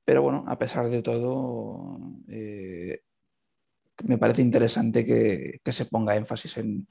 pero 0.04 0.22
bueno, 0.22 0.44
a 0.48 0.58
pesar 0.58 0.88
de 0.88 1.02
todo, 1.02 1.98
eh, 2.28 3.00
me 4.04 4.18
parece 4.18 4.42
interesante 4.42 5.04
que, 5.04 5.60
se 5.72 5.84
ponga 5.86 6.16
énfasis 6.16 6.56
en, 6.58 6.86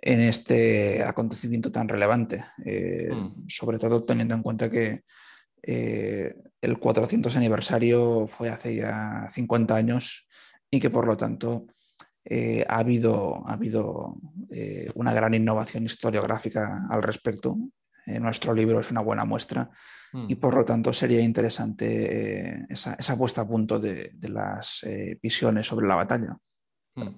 este 0.00 1.02
acontecimiento 1.02 1.72
tan 1.72 1.88
relevante, 1.88 2.44
eh, 2.64 3.10
hmm. 3.12 3.48
sobre 3.48 3.78
todo 3.78 4.02
teniendo 4.02 4.34
en 4.34 4.42
cuenta 4.42 4.70
que 4.70 5.02
eh, 5.62 6.34
el 6.60 6.78
400 6.78 7.36
aniversario 7.36 8.26
fue 8.28 8.50
hace 8.50 8.76
ya 8.76 9.28
50 9.32 9.74
años 9.74 10.28
y 10.70 10.80
que 10.80 10.90
por 10.90 11.06
lo 11.06 11.16
tanto 11.16 11.66
eh, 12.28 12.64
ha 12.68 12.78
habido, 12.78 13.46
ha 13.46 13.52
habido 13.52 14.16
eh, 14.50 14.90
una 14.96 15.14
gran 15.14 15.32
innovación 15.34 15.84
historiográfica 15.84 16.84
al 16.90 17.00
respecto. 17.00 17.56
Eh, 18.04 18.18
nuestro 18.18 18.52
libro 18.52 18.80
es 18.80 18.90
una 18.90 19.00
buena 19.00 19.24
muestra 19.24 19.70
y 20.12 20.34
mm. 20.34 20.38
por 20.38 20.54
lo 20.56 20.64
tanto 20.64 20.92
sería 20.92 21.20
interesante 21.20 22.66
esa, 22.68 22.94
esa, 22.94 23.16
puesta 23.16 23.42
a 23.42 23.46
punto 23.46 23.78
de, 23.78 24.12
las 24.22 24.84
visiones 25.22 25.68
sobre 25.68 25.86
la 25.86 25.94
batalla. 25.94 26.36
Mm. 26.96 27.14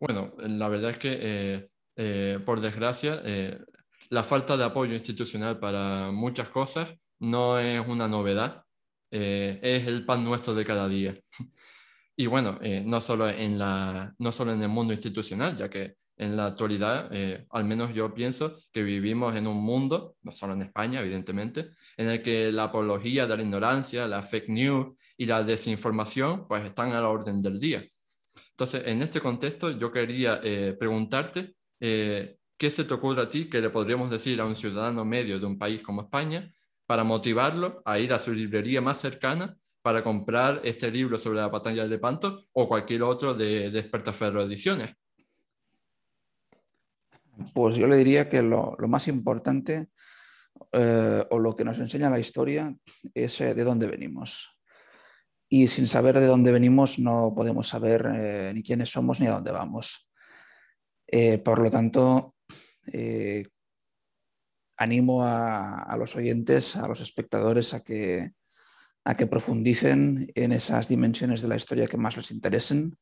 Bueno, 0.00 0.34
la 0.38 0.68
verdad 0.68 0.92
es 0.92 0.98
que 0.98 1.68
por 2.44 2.60
desgracia 2.60 3.20
la 4.08 4.22
falta 4.22 4.56
de 4.56 4.64
apoyo 4.64 4.94
institucional 4.94 5.58
para 5.58 6.10
muchas 6.10 6.48
cosas 6.48 6.94
no 7.18 7.58
es 7.58 7.86
una 7.86 8.08
novedad, 8.08 8.64
es 9.10 9.86
el 9.86 10.04
pan 10.04 10.24
nuestro 10.24 10.54
de 10.54 10.64
cada 10.64 10.88
día. 10.88 11.14
Y 12.16 12.26
bueno, 12.26 12.58
eh, 12.62 12.82
no, 12.84 13.00
solo 13.02 13.28
en 13.28 13.58
la, 13.58 14.14
no 14.18 14.32
solo 14.32 14.52
en 14.52 14.62
el 14.62 14.70
mundo 14.70 14.94
institucional, 14.94 15.54
ya 15.54 15.68
que 15.68 15.96
en 16.16 16.34
la 16.34 16.46
actualidad, 16.46 17.10
eh, 17.12 17.46
al 17.50 17.66
menos 17.66 17.92
yo 17.92 18.14
pienso 18.14 18.56
que 18.72 18.82
vivimos 18.82 19.36
en 19.36 19.46
un 19.46 19.58
mundo, 19.58 20.16
no 20.22 20.32
solo 20.32 20.54
en 20.54 20.62
España, 20.62 21.00
evidentemente, 21.00 21.68
en 21.98 22.08
el 22.08 22.22
que 22.22 22.50
la 22.50 22.64
apología 22.64 23.26
de 23.26 23.36
la 23.36 23.42
ignorancia, 23.42 24.08
la 24.08 24.22
fake 24.22 24.48
news 24.48 24.96
y 25.18 25.26
la 25.26 25.42
desinformación, 25.44 26.48
pues 26.48 26.64
están 26.64 26.92
a 26.92 27.02
la 27.02 27.08
orden 27.08 27.42
del 27.42 27.60
día. 27.60 27.84
Entonces, 28.50 28.84
en 28.86 29.02
este 29.02 29.20
contexto, 29.20 29.70
yo 29.72 29.92
quería 29.92 30.40
eh, 30.42 30.74
preguntarte 30.78 31.54
¿qué 31.78 32.70
se 32.70 32.84
te 32.84 32.94
ocurre 32.94 33.22
a 33.22 33.28
ti 33.28 33.50
que 33.50 33.60
le 33.60 33.68
podríamos 33.68 34.08
decir 34.10 34.40
a 34.40 34.46
un 34.46 34.56
ciudadano 34.56 35.04
medio 35.04 35.38
de 35.38 35.44
un 35.44 35.58
país 35.58 35.82
como 35.82 36.00
España 36.00 36.50
para 36.86 37.04
motivarlo 37.04 37.82
a 37.84 37.98
ir 37.98 38.14
a 38.14 38.18
su 38.18 38.32
librería 38.32 38.80
más 38.80 38.98
cercana 38.98 39.54
para 39.86 40.02
comprar 40.02 40.62
este 40.64 40.90
libro 40.90 41.16
sobre 41.16 41.38
la 41.38 41.46
batalla 41.46 41.84
de 41.84 41.88
Lepanto 41.88 42.46
o 42.54 42.66
cualquier 42.66 43.04
otro 43.04 43.34
de, 43.34 43.70
de 43.70 43.82
Ferro 43.84 44.42
Ediciones? 44.42 44.96
Pues 47.54 47.76
yo 47.76 47.86
le 47.86 47.96
diría 47.96 48.28
que 48.28 48.42
lo, 48.42 48.76
más 48.88 49.06
importante 49.06 49.90
eh, 50.72 51.24
o 51.30 51.38
lo 51.38 51.54
que 51.54 51.64
nos 51.64 51.78
enseña 51.78 52.10
la 52.10 52.18
historia 52.18 52.76
es 53.14 53.40
eh, 53.40 53.54
de 53.54 53.62
dónde 53.62 53.86
venimos. 53.86 54.58
Y 55.48 55.68
sin 55.68 55.86
saber 55.86 56.18
de 56.18 56.26
dónde 56.26 56.50
venimos 56.50 56.98
no 56.98 57.32
podemos 57.32 57.68
saber 57.68 58.10
eh, 58.12 58.50
ni 58.52 58.64
quiénes 58.64 58.90
somos 58.90 59.20
ni 59.20 59.28
a 59.28 59.34
dónde 59.34 59.52
vamos. 59.52 60.10
por 61.44 61.60
lo 61.60 61.70
tanto, 61.70 62.34
animo 64.76 65.22
a, 65.22 65.96
los 65.96 66.16
oyentes, 66.16 66.74
a 66.74 66.88
los 66.88 67.00
espectadores 67.00 67.72
a 67.72 67.84
que, 67.84 68.32
a 69.06 69.14
que 69.14 69.26
profundicen 69.26 70.30
en 70.34 70.52
esas 70.52 70.88
dimensiones 70.88 71.40
de 71.40 71.48
la 71.48 71.56
historia 71.56 71.86
que 71.86 71.96
más 71.96 72.16
les 72.16 72.30
interesen, 72.30 72.96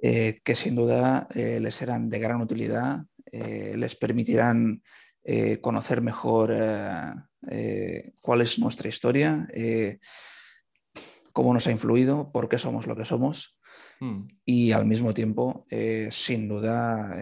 que 0.00 0.54
sin 0.56 0.74
duda 0.74 1.28
les 1.34 1.76
serán 1.76 2.08
de 2.10 2.18
gran 2.18 2.40
utilidad 2.40 3.04
eh, 3.32 3.74
les 3.78 3.96
permitirán 3.96 4.82
eh, 5.24 5.58
conocer 5.62 6.02
mejor 6.02 6.50
eh, 6.52 8.12
cuál 8.20 8.42
es 8.42 8.58
nuestra 8.58 8.90
historia, 8.90 9.48
cómo 11.32 11.54
nos 11.54 11.66
ha 11.66 11.72
influido, 11.72 12.30
por 12.30 12.50
qué 12.50 12.58
somos 12.58 12.86
lo 12.86 12.94
que 12.94 13.06
somos 13.06 13.58
hmm. 14.00 14.28
y 14.44 14.72
al 14.72 14.84
mismo 14.84 15.14
tiempo, 15.14 15.66
sin 16.10 16.46
duda, 16.46 17.16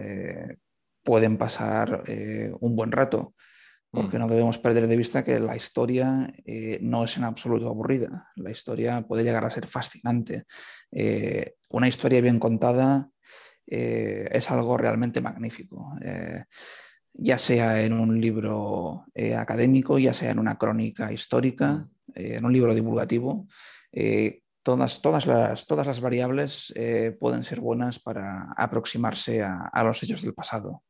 pueden 1.01 1.37
pasar 1.37 2.03
un 2.59 2.75
buen 2.75 2.91
rato 2.91 3.33
porque 3.91 4.17
hmm. 4.17 4.21
no 4.21 4.27
debemos 4.27 4.57
perder 4.57 4.87
de 4.87 4.97
vista 4.97 5.23
que 5.23 5.39
la 5.39 5.55
historia 5.55 6.33
no 6.81 7.03
es 7.03 7.17
en 7.17 7.25
absoluto 7.25 7.67
aburrida. 7.67 8.29
La 8.35 8.51
historia 8.51 9.01
puede 9.01 9.23
llegar 9.23 9.45
a 9.45 9.51
ser 9.51 9.67
fascinante. 9.67 10.45
una 11.69 11.87
historia 11.87 12.21
bien 12.21 12.39
contada 12.39 13.11
eh, 13.73 14.27
es 14.29 14.51
algo 14.51 14.77
realmente 14.77 15.21
magnífico. 15.21 15.95
Eh, 16.01 16.43
ya 17.13 17.37
sea 17.37 17.81
en 17.81 17.93
un 17.93 18.19
libro 18.19 19.05
eh, 19.13 19.35
académico, 19.35 19.97
ya 19.97 20.13
sea 20.13 20.31
en 20.31 20.39
una 20.39 20.57
crónica 20.57 21.11
histórica, 21.11 21.87
en 22.13 22.43
un 22.43 22.51
libro 22.51 22.73
divulgativo, 22.73 23.47
todas, 24.63 25.01
todas, 25.01 25.25
las, 25.25 25.65
todas 25.67 25.87
las 25.87 26.01
variables 26.01 26.73
pueden 27.19 27.43
ser 27.43 27.61
buenas 27.61 27.99
para 27.99 28.53
aproximarse 28.57 29.41
a, 29.41 29.83
los 29.83 30.03
hechos 30.03 30.21
del 30.21 30.33
pasado. 30.33 30.83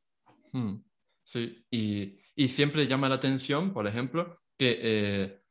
Hmm. 0.52 0.78
Sí, 1.24 1.66
y, 1.70 2.18
y, 2.44 2.48
siempre 2.48 2.88
llama 2.88 3.10
la 3.10 3.16
atención, 3.16 3.74
por 3.74 3.88
ejemplo, 3.88 4.40
que 4.58 4.80
eh, 4.82 5.42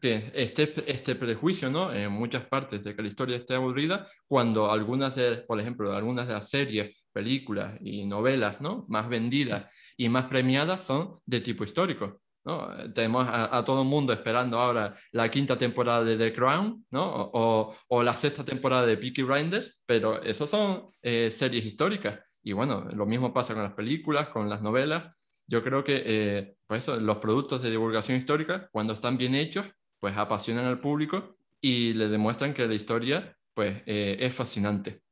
que 0.00 0.32
este, 0.34 0.74
este 0.86 1.14
prejuicio 1.14 1.70
¿no? 1.70 1.92
en 1.92 2.10
muchas 2.10 2.44
partes 2.46 2.82
de 2.82 2.96
que 2.96 3.02
la 3.02 3.08
historia 3.08 3.36
esté 3.36 3.54
aburrida, 3.54 4.06
cuando 4.26 4.70
algunas 4.70 5.14
de, 5.14 5.36
por 5.38 5.60
ejemplo, 5.60 5.94
algunas 5.94 6.26
de 6.26 6.34
las 6.34 6.48
series, 6.48 7.04
películas 7.12 7.74
y 7.80 8.04
novelas 8.04 8.60
¿no? 8.60 8.84
más 8.88 9.08
vendidas 9.08 9.66
y 9.96 10.08
más 10.08 10.26
premiadas 10.26 10.82
son 10.82 11.20
de 11.24 11.40
tipo 11.40 11.62
histórico. 11.62 12.20
¿no? 12.44 12.68
Tenemos 12.92 13.28
a, 13.30 13.62
todo 13.64 13.82
el 13.82 13.88
mundo 13.88 14.12
esperando 14.12 14.58
ahora 14.58 14.96
la 15.12 15.30
quinta 15.30 15.56
temporada 15.56 16.02
de 16.02 16.16
The 16.16 16.34
Crown 16.34 16.84
¿no? 16.90 17.30
o, 17.32 17.76
o 17.88 18.02
la 18.02 18.16
sexta 18.16 18.44
temporada 18.44 18.86
de 18.86 18.96
Peaky 18.96 19.22
Blinders, 19.22 19.78
pero 19.86 20.20
esos 20.22 20.50
son 20.50 20.86
eh, 21.00 21.30
series 21.30 21.64
históricas. 21.64 22.18
Y 22.42 22.52
bueno, 22.54 22.88
lo 22.92 23.06
mismo 23.06 23.32
pasa 23.32 23.54
con 23.54 23.62
las 23.62 23.74
películas, 23.74 24.30
con 24.30 24.48
las 24.48 24.62
novelas 24.62 25.14
yo 25.52 25.62
creo 25.62 25.84
que 25.84 26.02
eh, 26.06 26.56
pues 26.66 26.88
los 26.88 27.18
productos 27.18 27.60
de 27.60 27.70
divulgación 27.70 28.16
histórica, 28.16 28.70
cuando 28.72 28.94
están 28.94 29.18
bien 29.18 29.34
hechos, 29.34 29.66
pues 30.00 30.16
apasionan 30.16 30.64
al 30.64 30.80
público 30.80 31.36
y 31.60 31.92
le 31.92 32.08
demuestran 32.08 32.54
que 32.54 32.66
la 32.66 32.74
historia 32.74 33.36
pues, 33.52 33.82
eh, 33.84 34.16
es 34.18 34.34
fascinante. 34.34 35.02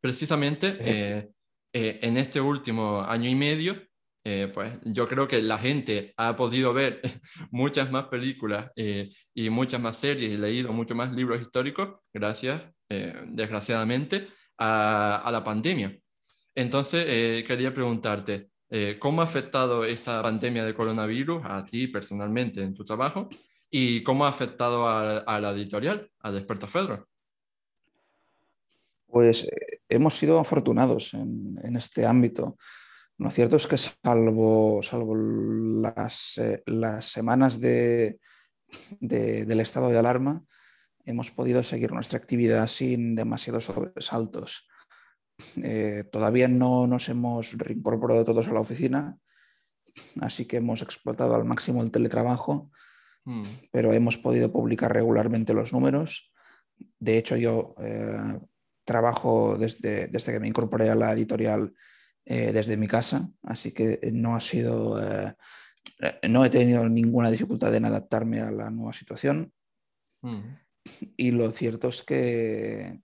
Precisamente 0.00 0.78
eh, 0.80 1.30
en 1.72 2.16
este 2.16 2.40
último 2.40 3.02
año 3.02 3.30
y 3.30 3.36
medio, 3.36 3.80
pues 4.52 4.72
yo 4.84 5.08
creo 5.08 5.28
que 5.28 5.40
la 5.40 5.58
gente 5.58 6.12
ha 6.16 6.34
podido 6.34 6.74
ver 6.74 7.00
muchas 7.52 7.88
más 7.92 8.06
películas 8.06 8.72
y 8.74 9.48
muchas 9.48 9.80
más 9.80 9.96
series 9.96 10.32
y 10.32 10.38
leído 10.38 10.72
muchos 10.72 10.96
más 10.96 11.12
libros 11.12 11.40
históricos 11.40 12.00
gracias, 12.12 12.62
desgraciadamente, 12.88 14.26
a, 14.58 15.22
a, 15.24 15.30
la 15.30 15.44
pandemia. 15.44 15.96
Entonces, 16.54 17.44
quería 17.44 17.72
preguntarte, 17.72 18.50
eh, 18.72 18.98
¿Cómo 19.00 19.20
ha 19.20 19.24
afectado 19.24 19.84
esta 19.84 20.22
pandemia 20.22 20.64
de 20.64 20.74
coronavirus 20.74 21.42
a 21.44 21.64
ti 21.64 21.88
personalmente 21.88 22.62
en 22.62 22.72
tu 22.72 22.84
trabajo? 22.84 23.28
¿Y 23.68 24.02
cómo 24.04 24.24
ha 24.24 24.28
afectado 24.28 24.88
a, 24.88 25.40
la 25.40 25.50
editorial, 25.50 26.08
a 26.20 26.30
Desperta 26.30 26.68
Fedro? 26.68 27.08
Pues 29.06 29.44
eh, 29.44 29.80
hemos 29.88 30.16
sido 30.16 30.38
afortunados 30.38 31.14
en, 31.14 31.76
este 31.76 32.06
ámbito. 32.06 32.56
Lo 33.18 33.32
cierto 33.32 33.56
es 33.56 33.66
que 33.66 33.76
salvo, 33.76 34.80
salvo 34.82 35.16
las, 35.16 36.38
eh, 36.38 36.62
las 36.66 37.06
semanas 37.06 37.60
de, 37.60 38.20
del 39.00 39.60
estado 39.60 39.88
de 39.88 39.98
alarma, 39.98 40.44
hemos 41.04 41.32
podido 41.32 41.64
seguir 41.64 41.92
nuestra 41.92 42.18
actividad 42.18 42.68
sin 42.68 43.16
demasiados 43.16 43.64
sobresaltos. 43.64 44.69
Eh, 45.62 46.04
todavía 46.10 46.48
no 46.48 46.86
nos 46.86 47.08
hemos 47.08 47.56
reincorporado 47.56 48.24
todos 48.24 48.48
a 48.48 48.52
la 48.52 48.60
oficina, 48.60 49.18
así 50.20 50.46
que 50.46 50.58
hemos 50.58 50.82
explotado 50.82 51.34
al 51.34 51.44
máximo 51.44 51.82
el 51.82 51.90
teletrabajo, 51.90 52.70
hmm. 53.24 53.42
pero 53.70 53.92
hemos 53.92 54.16
podido 54.16 54.52
publicar 54.52 54.92
regularmente 54.92 55.54
los 55.54 55.72
números. 55.72 56.32
De 56.98 57.18
hecho, 57.18 57.36
yo 57.36 57.74
eh, 57.78 58.38
trabajo 58.84 59.56
desde, 59.58 60.06
desde, 60.08 60.32
que 60.32 60.40
me 60.40 60.48
incorporé 60.48 60.90
a 60.90 60.94
la 60.94 61.12
editorial 61.12 61.74
eh, 62.24 62.52
desde 62.52 62.76
mi 62.76 62.86
casa, 62.86 63.30
así 63.42 63.72
que 63.72 63.98
no 64.12 64.36
ha 64.36 64.40
sido, 64.40 64.98
no 66.28 66.44
he 66.44 66.50
tenido 66.50 66.88
ninguna 66.88 67.30
dificultad 67.30 67.74
en 67.74 67.84
adaptarme 67.84 68.40
a 68.40 68.50
la 68.50 68.70
nueva 68.70 68.92
situación. 68.92 69.52
Hmm. 70.22 70.56
Y 71.16 71.30
lo 71.32 71.50
cierto 71.50 71.88
es 71.88 72.02
que 72.02 73.00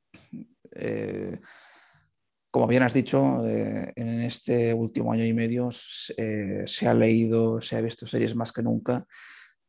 como 2.57 2.69
bien 2.69 2.85
has 2.85 2.95
dicho, 2.95 3.47
eh, 3.47 3.93
en 3.97 4.23
este 4.23 4.73
último 4.73 5.13
año 5.13 5.27
y 5.27 5.35
medio 5.35 5.69
eh, 6.17 6.63
se 6.65 6.89
ha 6.89 6.95
leído, 6.95 7.61
se 7.61 7.77
ha 7.77 7.83
visto 7.83 8.07
series 8.07 8.35
más 8.35 8.51
que 8.51 8.63
nunca 8.63 9.05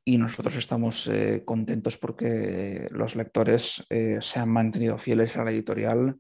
y 0.06 0.18
nosotros 0.18 0.56
estamos 0.56 1.06
eh, 1.10 1.44
contentos 1.44 1.98
porque 1.98 2.88
los 2.92 3.18
lectores 3.18 3.86
se 3.90 4.40
han 4.40 4.48
mantenido 4.48 4.98
fieles 4.98 5.36
a 5.36 5.44
la 5.44 5.52
editorial 5.52 6.18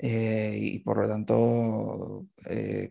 y 0.00 0.80
por 0.80 1.00
lo 1.00 1.06
tanto 1.06 2.26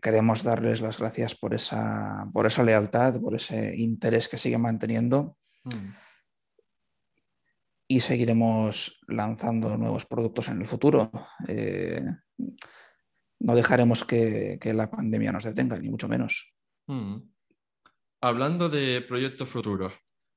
queremos 0.00 0.42
darles 0.42 0.80
las 0.80 0.98
gracias 0.98 1.34
por 1.34 1.52
esa, 1.52 2.26
por 2.32 2.46
esa 2.46 2.62
lealtad, 2.62 3.20
por 3.20 3.34
ese 3.34 3.76
interés 3.76 4.30
que 4.30 4.38
siguen 4.38 4.62
manteniendo. 4.62 5.36
Mm. 5.64 5.92
Y 7.86 8.00
seguiremos 8.00 8.98
lanzando 9.08 9.76
nuevos 9.76 10.06
productos 10.06 10.48
en 10.48 10.62
el 10.62 10.66
futuro 10.66 11.12
no 13.40 13.54
dejaremos 13.56 14.04
que, 14.04 14.58
la 14.74 14.90
pandemia 14.90 15.32
nos 15.32 15.44
detenga, 15.44 15.78
ni 15.78 15.88
mucho 15.88 16.08
menos. 16.08 16.54
Hmm. 16.86 17.18
Hablando 18.20 18.68
de 18.68 19.02
proyectos 19.02 19.48
futuros, 19.48 19.92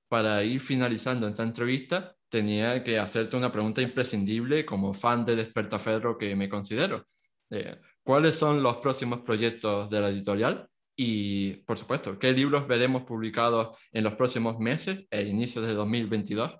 para 0.07 0.43
ir 0.43 0.59
finalizando 0.59 1.27
esta 1.27 1.43
entrevista, 1.43 2.15
tenía 2.29 2.83
que 2.83 2.97
hacerte 2.99 3.37
una 3.37 3.51
pregunta 3.51 3.81
imprescindible 3.81 4.65
como 4.65 4.93
fan 4.93 5.25
de 5.25 5.35
Despertaferro 5.35 6.17
que 6.17 6.35
me 6.35 6.49
considero. 6.49 7.07
Eh, 7.51 7.79
¿Cuáles 8.03 8.35
son 8.35 8.63
los 8.63 8.77
próximos 8.77 9.21
proyectos 9.21 9.89
de 9.89 10.01
la 10.01 10.09
editorial? 10.09 10.69
Y, 10.95 11.57
por 11.63 11.77
supuesto, 11.77 12.17
¿qué 12.17 12.31
libros 12.31 12.67
veremos 12.67 13.03
publicados 13.03 13.77
en 13.91 14.03
los 14.03 14.13
próximos 14.13 14.57
meses 14.59 15.05
e 15.09 15.23
inicios 15.23 15.65
de 15.67 15.73
2022? 15.73 16.57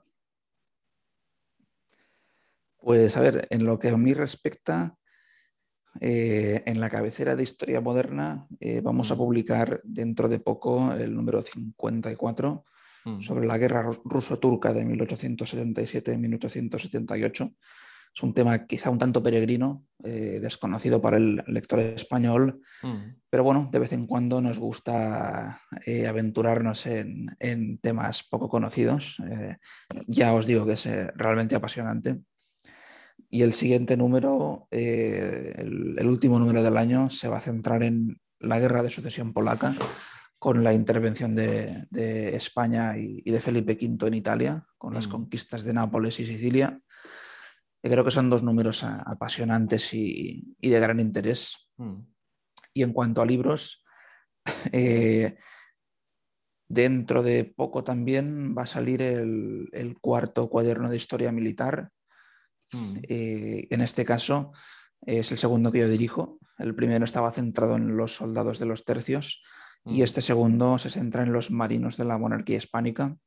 Pues 2.78 3.18
a 3.18 3.22
ver, 3.22 3.48
en 3.50 3.66
lo 3.66 3.80
que 3.80 3.90
a 3.90 3.98
mí 3.98 4.14
respecta, 4.14 4.96
eh, 6.02 6.64
en 6.66 6.82
la 6.82 6.90
cabecera 6.90 7.36
de 7.36 7.44
Historia 7.44 7.82
Moderna 7.82 8.48
eh, 8.60 8.82
vamos 8.82 9.12
a 9.12 9.16
mm. 9.16 9.18
publicar 9.18 9.82
dentro 9.84 10.28
de 10.28 10.40
poco 10.40 10.92
el 10.94 11.16
número 11.16 11.42
54 11.42 12.66
mm. 13.06 13.22
sobre 13.22 13.48
la 13.48 13.58
guerra 13.58 13.90
ruso-turca 14.04 14.74
de 14.74 14.86
1877-1878. 14.86 17.56
Es 18.14 18.24
un 18.24 18.34
tema 18.34 18.66
quizá 18.66 18.90
un 18.90 18.98
tanto 18.98 19.24
peregrino, 19.24 19.86
eh, 20.04 20.40
desconocido 20.42 21.02
para 21.02 21.16
el 21.18 21.44
lector 21.48 21.80
español, 21.80 22.62
mm. 22.82 22.96
pero 23.30 23.44
bueno, 23.44 23.70
de 23.72 23.80
vez 23.80 23.94
en 23.94 24.08
cuando 24.08 24.42
nos 24.42 24.60
gusta 24.60 25.62
aventurarnos 26.08 26.88
en, 26.88 27.28
en, 27.40 27.78
temas 27.78 28.24
poco 28.24 28.50
conocidos. 28.50 29.22
ya 30.08 30.34
os 30.34 30.46
digo 30.46 30.66
que 30.66 30.74
es 30.74 30.90
realmente 31.16 31.56
apasionante. 31.56 32.20
Y 33.30 33.42
el 33.42 33.54
siguiente 33.54 33.98
número, 33.98 34.68
eh, 34.72 35.54
el, 35.58 36.08
último 36.08 36.40
número 36.40 36.64
del 36.64 36.78
año, 36.78 37.10
se 37.10 37.28
va 37.28 37.38
a 37.38 37.42
centrar 37.42 37.84
en 37.84 38.20
la 38.40 38.60
guerra 38.60 38.84
de 38.84 38.90
sucesión 38.90 39.34
polaca, 39.34 39.76
con 40.38 40.64
la 40.64 40.74
intervención 40.74 41.36
de, 41.36 41.88
España 42.36 42.98
y, 42.98 43.22
de 43.24 43.42
Felipe 43.42 43.78
V 43.80 44.08
en 44.08 44.14
Italia, 44.14 44.66
con 44.78 44.94
las 44.94 45.08
mm. 45.08 45.12
conquistas 45.12 45.64
de 45.64 45.74
Nápoles 45.74 46.20
y 46.20 46.26
Sicilia. 46.26 46.80
Y 47.82 47.90
creo 47.90 48.04
que 48.04 48.12
son 48.12 48.30
dos 48.30 48.44
números 48.44 48.84
apasionantes 48.84 49.94
y, 49.94 50.56
de 50.62 50.80
gran 50.80 51.00
interés. 51.00 51.70
Mm. 51.78 52.02
Y 52.74 52.84
en 52.84 52.94
cuanto 52.94 53.22
a 53.22 53.26
libros, 53.26 53.86
eh, 54.72 55.38
dentro 56.68 57.24
de 57.24 57.46
poco 57.46 57.84
también 57.84 58.56
va 58.58 58.64
a 58.64 58.68
salir 58.68 59.02
el, 59.02 59.98
cuarto 60.02 60.50
cuaderno 60.50 60.90
de 60.90 60.98
historia 60.98 61.32
militar. 61.32 61.92
Mm. 62.76 62.98
Eh, 63.08 63.68
en 63.70 63.82
este 63.82 64.06
caso 64.06 64.52
es 65.02 65.32
el 65.32 65.38
segundo 65.38 65.72
que 65.72 65.80
yo 65.80 65.88
dirijo. 65.88 66.40
El 66.58 66.76
primero 66.76 67.06
estaba 67.06 67.32
centrado 67.32 67.76
en 67.76 67.96
los 67.98 68.16
soldados 68.16 68.60
de 68.60 68.66
los 68.66 68.86
tercios 68.86 69.44
y 69.86 70.02
mm. 70.02 70.04
este 70.04 70.22
segundo 70.22 70.78
se 70.78 70.90
centra 70.90 71.24
en 71.24 71.34
los 71.34 71.52
marinos 71.52 71.98
de 71.98 72.06
la 72.06 72.18
monarquía 72.18 72.58
hispánica. 72.58 73.18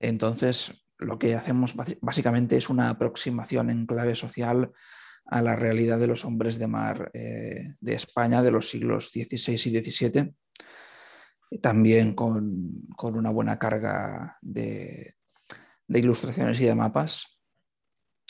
Entonces, 0.00 0.72
lo 0.98 1.18
que 1.18 1.34
hacemos 1.34 1.74
básicamente 2.00 2.56
es 2.56 2.68
una 2.68 2.90
aproximación 2.90 3.70
en 3.70 3.86
clave 3.86 4.14
social 4.14 4.72
a 5.26 5.42
la 5.42 5.56
realidad 5.56 5.98
de 5.98 6.06
los 6.06 6.24
hombres 6.24 6.58
de 6.58 6.66
mar 6.66 7.10
eh, 7.12 7.74
de 7.80 7.94
España 7.94 8.42
de 8.42 8.50
los 8.50 8.68
siglos 8.68 9.10
XVI 9.10 9.54
y 9.54 9.90
XVII, 9.90 10.34
también 11.60 12.14
con, 12.14 12.86
una 13.02 13.30
buena 13.30 13.58
carga 13.58 14.38
de, 14.40 15.14
ilustraciones 15.88 16.60
y 16.60 16.64
de 16.64 16.74
mapas. 16.74 17.37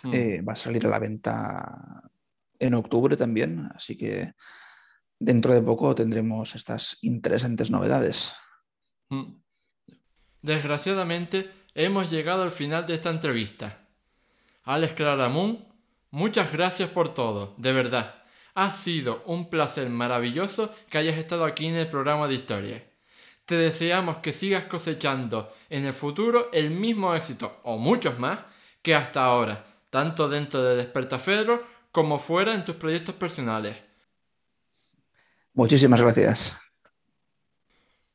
Mm. 0.04 0.14
Eh, 0.14 0.42
va 0.42 0.52
a 0.52 0.56
salir 0.56 0.86
a 0.86 0.90
la 0.90 0.98
venta 0.98 2.10
en 2.58 2.74
octubre 2.74 3.16
también, 3.16 3.68
así 3.74 3.96
que 3.96 4.32
dentro 5.18 5.54
de 5.54 5.62
poco 5.62 5.94
tendremos 5.94 6.54
estas 6.54 6.98
interesantes 7.02 7.70
novedades. 7.70 8.32
Mm. 9.08 9.40
Desgraciadamente, 10.42 11.50
hemos 11.74 12.10
llegado 12.10 12.42
al 12.42 12.52
final 12.52 12.86
de 12.86 12.94
esta 12.94 13.10
entrevista. 13.10 13.88
Alex 14.64 14.92
Claramun, 14.92 15.66
muchas 16.10 16.52
gracias 16.52 16.90
por 16.90 17.14
todo, 17.14 17.54
de 17.56 17.72
verdad. 17.72 18.14
Ha 18.54 18.72
sido 18.72 19.22
un 19.26 19.50
placer 19.50 19.88
maravilloso 19.88 20.72
que 20.90 20.98
hayas 20.98 21.16
estado 21.16 21.44
aquí 21.44 21.66
en 21.66 21.76
el 21.76 21.88
programa 21.88 22.28
de 22.28 22.34
historia. 22.34 22.84
Te 23.46 23.56
deseamos 23.56 24.18
que 24.18 24.32
sigas 24.32 24.64
cosechando 24.64 25.52
en 25.70 25.84
el 25.84 25.92
futuro 25.92 26.46
el 26.52 26.70
mismo 26.70 27.14
éxito, 27.14 27.60
o 27.64 27.78
muchos 27.78 28.18
más, 28.18 28.40
que 28.82 28.94
hasta 28.94 29.24
ahora, 29.24 29.64
tanto 29.90 30.28
dentro 30.28 30.62
de 30.62 30.76
Despertafedro 30.76 31.64
como 31.92 32.18
fuera 32.18 32.54
en 32.54 32.64
tus 32.64 32.76
proyectos 32.76 33.14
personales. 33.14 33.76
Muchísimas 35.54 36.00
gracias. 36.00 36.56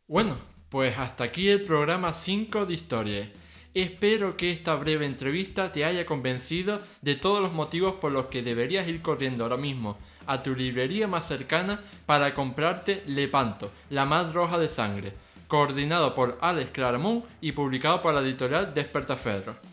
Bueno, 0.08 0.38
pues 0.70 0.98
hasta 0.98 1.24
aquí 1.24 1.50
el 1.50 1.64
programa 1.64 2.14
5 2.14 2.66
de 2.66 2.74
Historia. 2.74 3.32
Espero 3.74 4.38
que 4.38 4.52
esta 4.52 4.76
breve 4.76 5.06
entrevista 5.06 5.72
te 5.72 5.84
haya 5.84 6.06
convencido 6.06 6.80
de 7.02 7.16
todos 7.16 7.42
los 7.42 7.54
motivos 7.54 7.96
por 7.96 8.12
los 8.12 8.28
que 8.28 8.44
deberías 8.44 8.88
ir 8.88 9.02
corriendo 9.02 9.44
ahora 9.44 9.58
mismo 9.58 9.98
a 10.28 10.44
tu 10.44 10.56
librería 10.56 11.08
más 11.08 11.28
cercana 11.28 11.82
para 12.06 12.36
comprarte 12.36 13.04
Lepanto, 13.08 13.72
la 13.90 14.06
más 14.06 14.34
roja 14.34 14.60
de 14.60 14.70
sangre, 14.70 15.14
coordinado 15.48 16.14
por 16.14 16.38
Alex 16.42 16.72
Claramont 16.72 17.26
y 17.42 17.54
publicado 17.54 18.02
por 18.02 18.14
la 18.14 18.22
editorial 18.22 18.74
Despertaferro. 18.74 19.73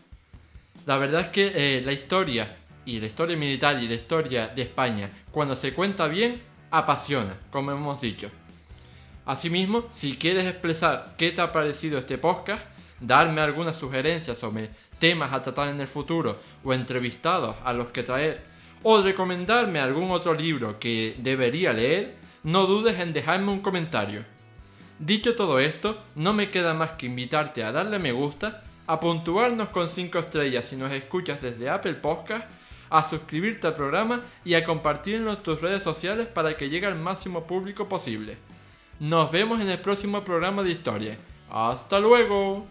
La 0.85 0.97
verdad 0.97 1.21
es 1.21 1.27
que 1.27 1.51
eh, 1.53 1.81
la 1.81 1.91
historia, 1.91 2.57
y 2.85 2.99
la 2.99 3.05
historia 3.05 3.37
militar 3.37 3.81
y 3.81 3.87
la 3.87 3.93
historia 3.93 4.47
de 4.47 4.63
España, 4.63 5.09
cuando 5.31 5.55
se 5.55 5.73
cuenta 5.73 6.07
bien, 6.07 6.41
apasiona, 6.71 7.37
como 7.51 7.71
hemos 7.71 8.01
dicho. 8.01 8.31
Asimismo, 9.25 9.85
si 9.91 10.17
quieres 10.17 10.47
expresar 10.47 11.13
qué 11.17 11.31
te 11.31 11.41
ha 11.41 11.51
parecido 11.51 11.99
este 11.99 12.17
podcast, 12.17 12.65
darme 12.99 13.41
algunas 13.41 13.75
sugerencias 13.75 14.39
sobre 14.39 14.71
temas 14.99 15.33
a 15.33 15.43
tratar 15.43 15.69
en 15.69 15.79
el 15.79 15.87
futuro 15.87 16.39
o 16.63 16.73
entrevistados 16.73 17.55
a 17.63 17.73
los 17.73 17.87
que 17.87 18.03
traer 18.03 18.41
o 18.83 19.01
recomendarme 19.01 19.79
algún 19.79 20.09
otro 20.09 20.33
libro 20.33 20.79
que 20.79 21.15
debería 21.19 21.73
leer, 21.73 22.15
no 22.43 22.65
dudes 22.65 22.99
en 22.99 23.13
dejarme 23.13 23.51
un 23.51 23.59
comentario. 23.59 24.23
Dicho 24.97 25.35
todo 25.35 25.59
esto, 25.59 26.03
no 26.15 26.33
me 26.33 26.49
queda 26.49 26.73
más 26.73 26.91
que 26.91 27.05
invitarte 27.05 27.63
a 27.63 27.71
darle 27.71 27.99
me 27.99 28.11
gusta, 28.11 28.63
a 28.87 28.99
puntuarnos 28.99 29.69
con 29.69 29.89
5 29.89 30.19
estrellas 30.19 30.65
si 30.65 30.75
nos 30.75 30.91
escuchas 30.91 31.41
desde 31.41 31.69
Apple 31.69 31.95
Podcast, 31.95 32.47
a 32.89 33.07
suscribirte 33.07 33.67
al 33.67 33.75
programa 33.75 34.21
y 34.43 34.53
a 34.53 34.63
compartirlo 34.63 35.31
en 35.31 35.43
tus 35.43 35.61
redes 35.61 35.83
sociales 35.83 36.27
para 36.27 36.55
que 36.57 36.69
llegue 36.69 36.87
al 36.87 36.99
máximo 36.99 37.45
público 37.45 37.87
posible. 37.87 38.37
Nos 38.99 39.31
vemos 39.31 39.61
en 39.61 39.69
el 39.69 39.79
próximo 39.79 40.23
programa 40.23 40.61
de 40.61 40.71
historia. 40.71 41.17
¡Hasta 41.49 41.99
luego! 41.99 42.67